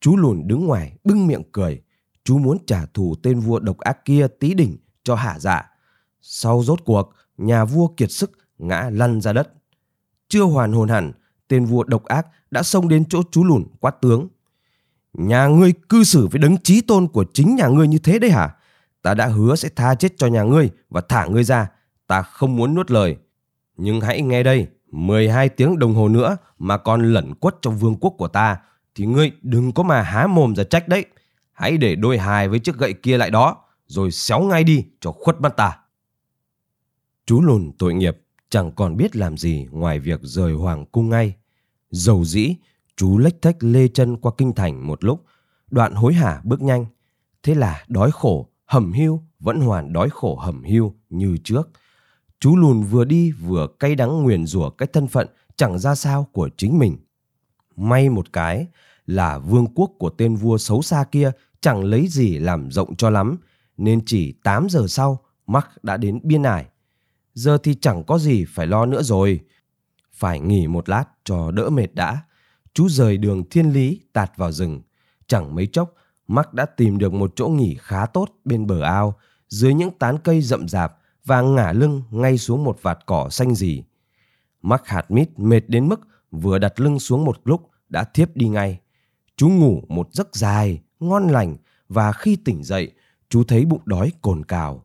[0.01, 1.83] Chú lùn đứng ngoài bưng miệng cười
[2.25, 5.63] chú muốn trả thù tên vua độc ác kia tí đỉnh cho hả dạ.
[6.21, 9.53] Sau rốt cuộc, nhà vua kiệt sức ngã lăn ra đất.
[10.29, 11.13] Chưa hoàn hồn hẳn,
[11.49, 14.29] tên vua độc ác đã xông đến chỗ chú lùn quát tướng.
[15.13, 18.31] Nhà ngươi cư xử với đấng trí tôn của chính nhà ngươi như thế đấy
[18.31, 18.55] hả?
[19.03, 21.71] Ta đã hứa sẽ tha chết cho nhà ngươi và thả ngươi ra.
[22.07, 23.17] Ta không muốn nuốt lời.
[23.77, 27.97] Nhưng hãy nghe đây, 12 tiếng đồng hồ nữa mà còn lẩn quất trong vương
[28.01, 28.59] quốc của ta
[28.95, 31.05] thì ngươi đừng có mà há mồm ra trách đấy
[31.53, 35.13] hãy để đôi hài với chiếc gậy kia lại đó, rồi xéo ngay đi cho
[35.13, 35.79] khuất mắt ta.
[37.27, 38.19] Chú lùn tội nghiệp
[38.51, 41.35] chẳng còn biết làm gì ngoài việc rời hoàng cung ngay.
[41.91, 42.57] Dầu dĩ,
[42.97, 45.25] chú lách thách lê chân qua kinh thành một lúc,
[45.71, 46.87] đoạn hối hả bước nhanh.
[47.43, 51.71] Thế là đói khổ, hầm hưu vẫn hoàn đói khổ hầm hưu như trước.
[52.41, 56.29] Chú lùn vừa đi vừa cay đắng nguyền rủa cái thân phận chẳng ra sao
[56.33, 56.97] của chính mình.
[57.77, 58.67] May một cái
[59.07, 63.11] là vương quốc của tên vua xấu xa kia chẳng lấy gì làm rộng cho
[63.11, 63.37] lắm,
[63.77, 66.67] nên chỉ 8 giờ sau, Mark đã đến biên ải.
[67.35, 69.41] Giờ thì chẳng có gì phải lo nữa rồi.
[70.13, 72.21] Phải nghỉ một lát cho đỡ mệt đã.
[72.75, 74.81] Chú rời đường thiên lý tạt vào rừng.
[75.27, 75.95] Chẳng mấy chốc,
[76.29, 79.15] Mark đã tìm được một chỗ nghỉ khá tốt bên bờ ao,
[79.49, 83.55] dưới những tán cây rậm rạp và ngả lưng ngay xuống một vạt cỏ xanh
[83.55, 83.83] rì.
[84.63, 86.01] Mark hạt mít mệt đến mức
[86.31, 88.81] vừa đặt lưng xuống một lúc đã thiếp đi ngay.
[89.37, 91.57] Chú ngủ một giấc dài, ngon lành
[91.89, 92.93] và khi tỉnh dậy,
[93.29, 94.85] chú thấy bụng đói cồn cào.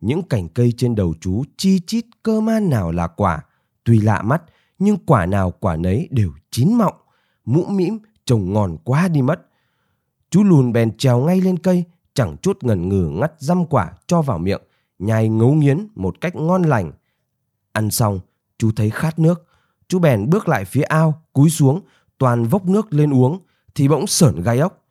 [0.00, 3.44] Những cành cây trên đầu chú chi chít cơ man nào là quả,
[3.84, 4.42] tuy lạ mắt
[4.78, 6.94] nhưng quả nào quả nấy đều chín mọng,
[7.44, 9.40] mũ mĩm trông ngon quá đi mất.
[10.30, 11.84] Chú lùn bèn trèo ngay lên cây,
[12.14, 14.62] chẳng chút ngần ngừ ngắt dăm quả cho vào miệng,
[14.98, 16.92] nhai ngấu nghiến một cách ngon lành.
[17.72, 18.20] Ăn xong,
[18.58, 19.46] chú thấy khát nước,
[19.88, 21.80] chú bèn bước lại phía ao, cúi xuống,
[22.18, 23.38] toàn vốc nước lên uống,
[23.74, 24.84] thì bỗng sởn gai ốc.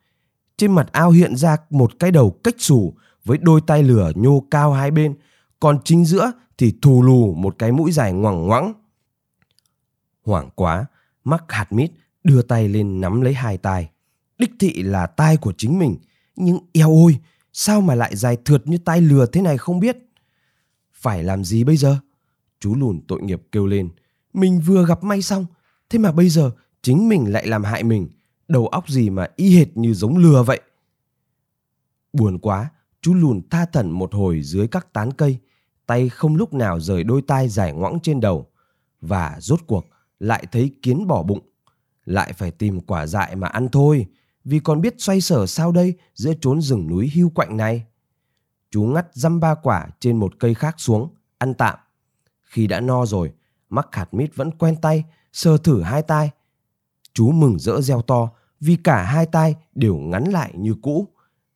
[0.56, 4.46] Trên mặt ao hiện ra một cái đầu cách xù với đôi tay lửa nhô
[4.50, 5.14] cao hai bên,
[5.60, 8.72] còn chính giữa thì thù lù một cái mũi dài ngoằng ngoẵng
[10.24, 10.86] Hoảng quá,
[11.24, 11.90] mắc hạt mít
[12.24, 13.90] đưa tay lên nắm lấy hai tai.
[14.38, 15.96] Đích thị là tai của chính mình,
[16.36, 17.18] nhưng eo ôi,
[17.52, 19.96] sao mà lại dài thượt như tai lừa thế này không biết.
[20.92, 21.96] Phải làm gì bây giờ?
[22.60, 23.88] Chú lùn tội nghiệp kêu lên.
[24.32, 25.46] Mình vừa gặp may xong,
[25.90, 26.50] thế mà bây giờ
[26.82, 28.08] chính mình lại làm hại mình
[28.52, 30.60] đầu óc gì mà y hệt như giống lừa vậy.
[32.12, 35.38] Buồn quá, chú lùn tha thẩn một hồi dưới các tán cây,
[35.86, 38.46] tay không lúc nào rời đôi tai dài ngoẵng trên đầu.
[39.00, 39.86] Và rốt cuộc
[40.18, 41.40] lại thấy kiến bỏ bụng.
[42.04, 44.06] Lại phải tìm quả dại mà ăn thôi,
[44.44, 47.84] vì còn biết xoay sở sao đây giữa chốn rừng núi hưu quạnh này.
[48.70, 51.78] Chú ngắt dăm ba quả trên một cây khác xuống, ăn tạm.
[52.42, 53.32] Khi đã no rồi,
[53.68, 56.30] mắc hạt mít vẫn quen tay, sờ thử hai tai.
[57.14, 58.30] Chú mừng rỡ reo to,
[58.64, 61.08] vì cả hai tay đều ngắn lại như cũ.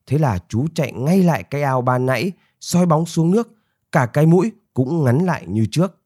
[0.06, 3.48] Thế là chú chạy ngay lại cái ao ban nãy, soi bóng xuống nước,
[3.92, 5.98] cả cái mũi cũng ngắn lại như trước.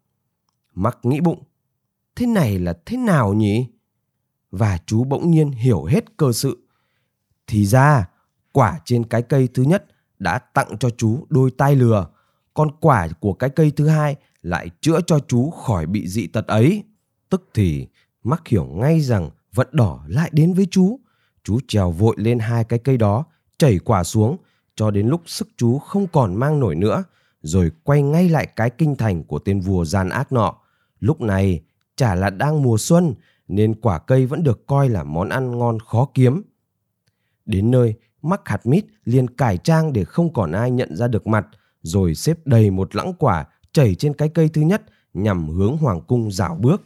[0.74, 1.42] Mắc nghĩ bụng,
[2.16, 3.66] thế này là thế nào nhỉ?
[4.50, 6.68] Và chú bỗng nhiên hiểu hết cơ sự.
[7.46, 8.08] Thì ra,
[8.52, 9.86] quả trên cái cây thứ nhất
[10.18, 12.06] đã tặng cho chú đôi tai lừa,
[12.54, 16.46] còn quả của cái cây thứ hai lại chữa cho chú khỏi bị dị tật
[16.46, 16.84] ấy.
[17.28, 17.86] Tức thì
[18.22, 21.00] mắc hiểu ngay rằng vận đỏ lại đến với chú.
[21.44, 23.24] Chú trèo vội lên hai cái cây đó,
[23.58, 24.36] chảy quả xuống,
[24.76, 27.04] cho đến lúc sức chú không còn mang nổi nữa,
[27.42, 30.54] rồi quay ngay lại cái kinh thành của tên vua gian ác nọ.
[31.00, 31.62] Lúc này,
[31.96, 33.14] chả là đang mùa xuân,
[33.48, 36.42] nên quả cây vẫn được coi là món ăn ngon khó kiếm.
[37.46, 41.26] Đến nơi, mắc hạt mít liền cải trang để không còn ai nhận ra được
[41.26, 41.46] mặt,
[41.82, 44.82] rồi xếp đầy một lẵng quả chảy trên cái cây thứ nhất
[45.14, 46.82] nhằm hướng hoàng cung dạo bước.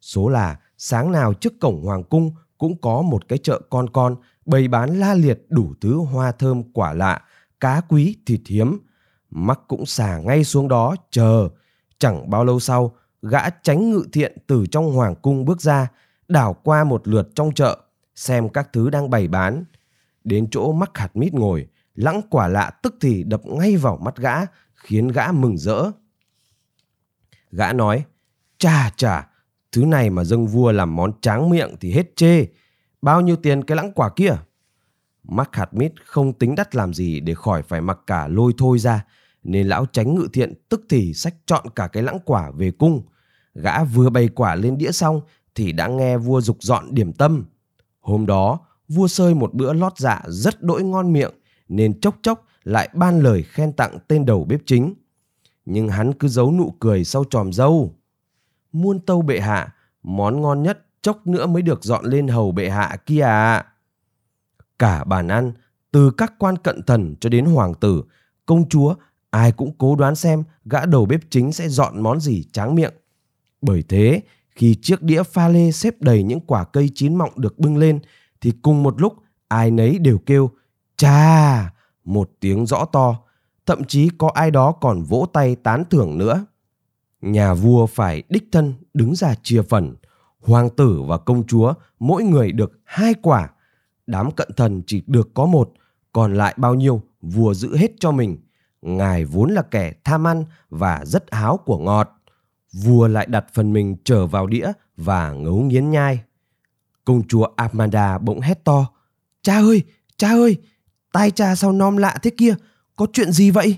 [0.00, 4.16] Số là sáng nào trước cổng hoàng cung cũng có một cái chợ con con
[4.46, 7.22] bày bán la liệt đủ thứ hoa thơm quả lạ,
[7.60, 8.78] cá quý thịt hiếm.
[9.30, 11.48] Mắc cũng xả ngay xuống đó chờ.
[11.98, 15.88] Chẳng bao lâu sau, gã tránh ngự thiện từ trong hoàng cung bước ra,
[16.28, 17.78] đảo qua một lượt trong chợ,
[18.14, 19.64] xem các thứ đang bày bán.
[20.24, 24.16] Đến chỗ mắc hạt mít ngồi, lãng quả lạ tức thì đập ngay vào mắt
[24.16, 24.36] gã,
[24.74, 25.90] khiến gã mừng rỡ.
[27.50, 28.04] Gã nói,
[28.58, 29.29] chà chà,
[29.72, 32.46] thứ này mà dâng vua làm món tráng miệng thì hết chê.
[33.02, 34.36] Bao nhiêu tiền cái lãng quả kia?
[35.24, 38.78] Mắc hạt mít không tính đắt làm gì để khỏi phải mặc cả lôi thôi
[38.78, 39.04] ra,
[39.42, 43.02] nên lão tránh ngự thiện tức thì sách chọn cả cái lãng quả về cung.
[43.54, 45.20] Gã vừa bày quả lên đĩa xong
[45.54, 47.44] thì đã nghe vua dục dọn điểm tâm.
[48.00, 48.58] Hôm đó,
[48.88, 51.32] vua sơi một bữa lót dạ rất đỗi ngon miệng,
[51.68, 54.94] nên chốc chốc lại ban lời khen tặng tên đầu bếp chính.
[55.64, 57.94] Nhưng hắn cứ giấu nụ cười sau tròm dâu.
[58.72, 62.70] Muôn tâu bệ hạ, món ngon nhất chốc nữa mới được dọn lên hầu bệ
[62.70, 63.66] hạ kia ạ.
[64.78, 65.52] Cả bàn ăn,
[65.90, 68.02] từ các quan cận thần cho đến hoàng tử,
[68.46, 68.94] công chúa,
[69.30, 72.92] ai cũng cố đoán xem gã đầu bếp chính sẽ dọn món gì tráng miệng.
[73.62, 77.58] Bởi thế, khi chiếc đĩa pha lê xếp đầy những quả cây chín mọng được
[77.58, 78.00] bưng lên,
[78.40, 79.14] thì cùng một lúc
[79.48, 80.50] ai nấy đều kêu
[80.96, 81.70] cha
[82.04, 83.16] một tiếng rõ to,
[83.66, 86.44] thậm chí có ai đó còn vỗ tay tán thưởng nữa.
[87.20, 89.96] Nhà vua phải đích thân đứng ra chia phần,
[90.40, 93.50] hoàng tử và công chúa mỗi người được hai quả,
[94.06, 95.72] đám cận thần chỉ được có một,
[96.12, 98.38] còn lại bao nhiêu vua giữ hết cho mình.
[98.82, 102.10] Ngài vốn là kẻ tham ăn và rất háo của ngọt.
[102.72, 106.22] Vua lại đặt phần mình trở vào đĩa và ngấu nghiến nhai.
[107.04, 108.86] Công chúa Amanda bỗng hét to.
[109.42, 109.82] Cha ơi,
[110.16, 110.56] cha ơi,
[111.12, 112.54] tai cha sao nom lạ thế kia,
[112.96, 113.76] có chuyện gì vậy?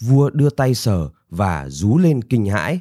[0.00, 2.80] Vua đưa tay sờ và rú lên kinh hãi.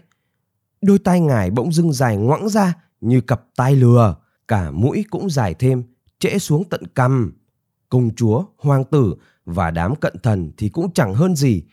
[0.81, 4.15] Đôi tai ngài bỗng dưng dài ngoẵng ra như cặp tai lừa,
[4.47, 5.83] cả mũi cũng dài thêm,
[6.19, 7.33] trễ xuống tận cằm.
[7.89, 11.63] Công chúa, hoàng tử và đám cận thần thì cũng chẳng hơn gì.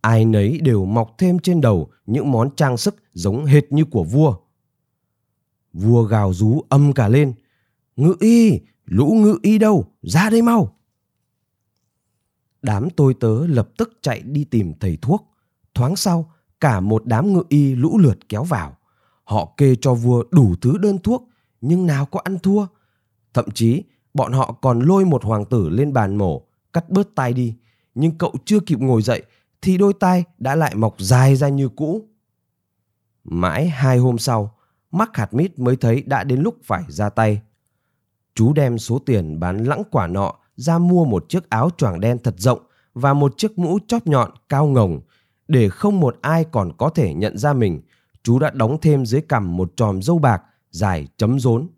[0.00, 4.04] Ai nấy đều mọc thêm trên đầu những món trang sức giống hệt như của
[4.04, 4.36] vua.
[5.72, 7.32] Vua gào rú âm cả lên.
[7.96, 10.76] Ngự y, lũ ngự y đâu, ra đây mau.
[12.62, 15.28] Đám tôi tớ lập tức chạy đi tìm thầy thuốc.
[15.78, 18.76] Thoáng sau, cả một đám ngự y lũ lượt kéo vào.
[19.24, 21.28] Họ kê cho vua đủ thứ đơn thuốc,
[21.60, 22.66] nhưng nào có ăn thua.
[23.34, 23.82] Thậm chí,
[24.14, 27.54] bọn họ còn lôi một hoàng tử lên bàn mổ, cắt bớt tai đi.
[27.94, 29.22] Nhưng cậu chưa kịp ngồi dậy,
[29.62, 32.08] thì đôi tai đã lại mọc dài ra như cũ.
[33.24, 34.54] Mãi hai hôm sau,
[34.90, 37.40] mắc hạt mít mới thấy đã đến lúc phải ra tay.
[38.34, 42.18] Chú đem số tiền bán lãng quả nọ ra mua một chiếc áo choàng đen
[42.24, 42.60] thật rộng
[42.94, 45.00] và một chiếc mũ chóp nhọn cao ngồng
[45.48, 47.80] để không một ai còn có thể nhận ra mình.
[48.22, 51.68] Chú đã đóng thêm dưới cằm một tròm dâu bạc dài chấm rốn.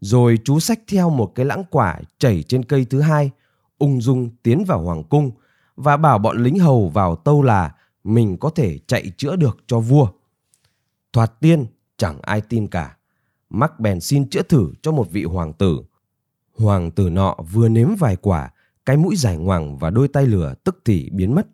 [0.00, 3.30] Rồi chú xách theo một cái lãng quả chảy trên cây thứ hai,
[3.78, 5.30] ung dung tiến vào hoàng cung
[5.76, 9.80] và bảo bọn lính hầu vào tâu là mình có thể chạy chữa được cho
[9.80, 10.08] vua.
[11.12, 12.96] Thoạt tiên chẳng ai tin cả.
[13.50, 15.80] Mắc bèn xin chữa thử cho một vị hoàng tử.
[16.58, 18.50] Hoàng tử nọ vừa nếm vài quả,
[18.86, 21.46] cái mũi dài ngoằng và đôi tay lửa tức thì biến mất.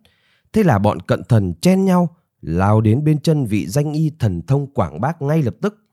[0.53, 4.41] Thế là bọn cận thần chen nhau, lao đến bên chân vị danh y thần
[4.41, 5.83] thông quảng bác ngay lập tức.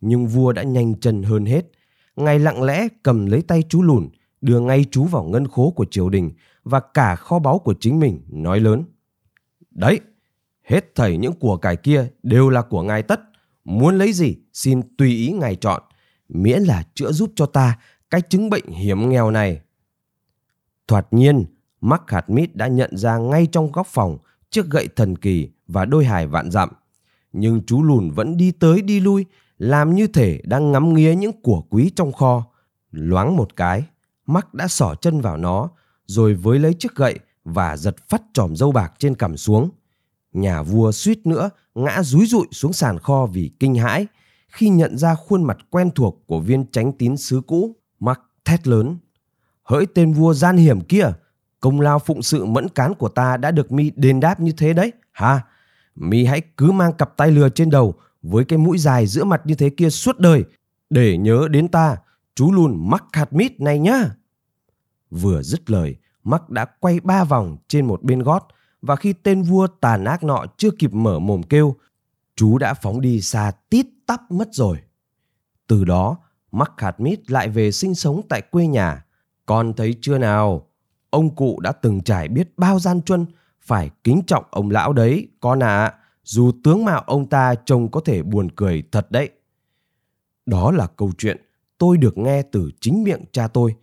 [0.00, 1.70] Nhưng vua đã nhanh chân hơn hết.
[2.16, 4.08] Ngài lặng lẽ cầm lấy tay chú lùn,
[4.40, 6.30] đưa ngay chú vào ngân khố của triều đình
[6.62, 8.84] và cả kho báu của chính mình, nói lớn.
[9.70, 10.00] Đấy,
[10.62, 13.20] hết thảy những của cải kia đều là của ngài tất.
[13.64, 15.82] Muốn lấy gì, xin tùy ý ngài chọn,
[16.28, 17.78] miễn là chữa giúp cho ta
[18.10, 19.60] cái chứng bệnh hiểm nghèo này.
[20.88, 21.44] Thoạt nhiên,
[21.80, 24.18] Mắc hạt mít đã nhận ra ngay trong góc phòng
[24.50, 26.68] chiếc gậy thần kỳ và đôi hài vạn dặm.
[27.32, 29.26] Nhưng chú lùn vẫn đi tới đi lui,
[29.58, 32.46] làm như thể đang ngắm nghía những của quý trong kho.
[32.90, 33.84] Loáng một cái,
[34.26, 35.70] Mắc đã xỏ chân vào nó,
[36.06, 39.70] rồi với lấy chiếc gậy và giật phát tròm dâu bạc trên cằm xuống.
[40.32, 44.06] Nhà vua suýt nữa ngã rúi rụi xuống sàn kho vì kinh hãi
[44.48, 48.68] khi nhận ra khuôn mặt quen thuộc của viên tránh tín sứ cũ, Mark thét
[48.68, 48.98] lớn.
[49.62, 51.12] Hỡi tên vua gian hiểm kia,
[51.60, 54.72] công lao phụng sự mẫn cán của ta đã được mi đền đáp như thế
[54.72, 55.42] đấy, ha.
[55.94, 59.42] Mi hãy cứ mang cặp tay lừa trên đầu với cái mũi dài giữa mặt
[59.44, 60.44] như thế kia suốt đời
[60.90, 61.96] để nhớ đến ta,
[62.34, 64.10] chú lùn mắc hạt mít này nhá.
[65.10, 68.48] Vừa dứt lời, Mắc đã quay ba vòng trên một bên gót
[68.82, 71.76] và khi tên vua tàn ác nọ chưa kịp mở mồm kêu,
[72.36, 74.78] chú đã phóng đi xa tít tắp mất rồi.
[75.66, 76.16] Từ đó,
[76.52, 79.04] Mắc hạt mít lại về sinh sống tại quê nhà.
[79.46, 80.69] Con thấy chưa nào?
[81.10, 83.26] Ông cụ đã từng trải biết bao gian truân,
[83.60, 85.84] phải kính trọng ông lão đấy, con ạ.
[85.84, 85.94] À,
[86.24, 89.30] dù tướng mạo ông ta trông có thể buồn cười thật đấy.
[90.46, 91.36] Đó là câu chuyện
[91.78, 93.74] tôi được nghe từ chính miệng cha tôi.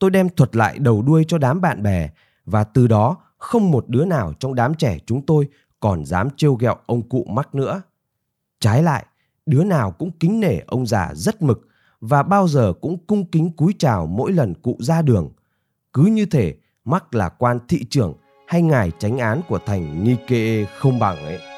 [0.00, 2.10] Tôi đem thuật lại đầu đuôi cho đám bạn bè
[2.44, 5.48] và từ đó không một đứa nào trong đám trẻ chúng tôi
[5.80, 7.82] còn dám trêu ghẹo ông cụ mắc nữa.
[8.60, 9.06] Trái lại,
[9.46, 11.68] đứa nào cũng kính nể ông già rất mực
[12.00, 15.30] và bao giờ cũng cung kính cúi chào mỗi lần cụ ra đường.
[15.92, 16.56] Cứ như thể
[16.86, 18.14] mắc là quan thị trưởng
[18.46, 21.55] hay ngài tránh án của thành Nikee không bằng ấy.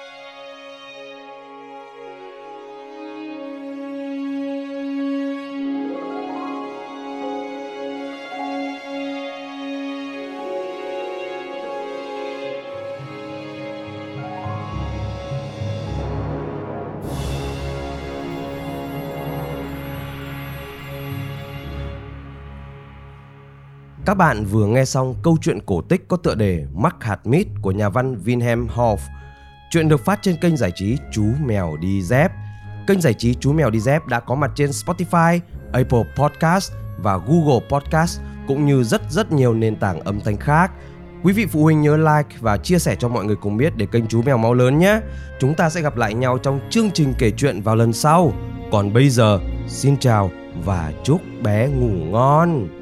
[24.09, 27.47] Các bạn vừa nghe xong câu chuyện cổ tích có tựa đề Mắc hạt mít
[27.63, 28.97] của nhà văn Wilhelm Hoff.
[29.71, 32.33] Chuyện được phát trên kênh giải trí Chú Mèo Đi Dép.
[32.87, 35.41] Kênh giải trí Chú Mèo Đi Dép đã có mặt trên Spotify,
[35.73, 40.73] Apple Podcast và Google Podcast cũng như rất rất nhiều nền tảng âm thanh khác.
[41.23, 43.87] Quý vị phụ huynh nhớ like và chia sẻ cho mọi người cùng biết để
[43.87, 45.01] kênh Chú Mèo Máu Lớn nhé.
[45.41, 48.33] Chúng ta sẽ gặp lại nhau trong chương trình kể chuyện vào lần sau.
[48.73, 50.31] Còn bây giờ, xin chào
[50.65, 52.78] và chúc bé ngủ ngon.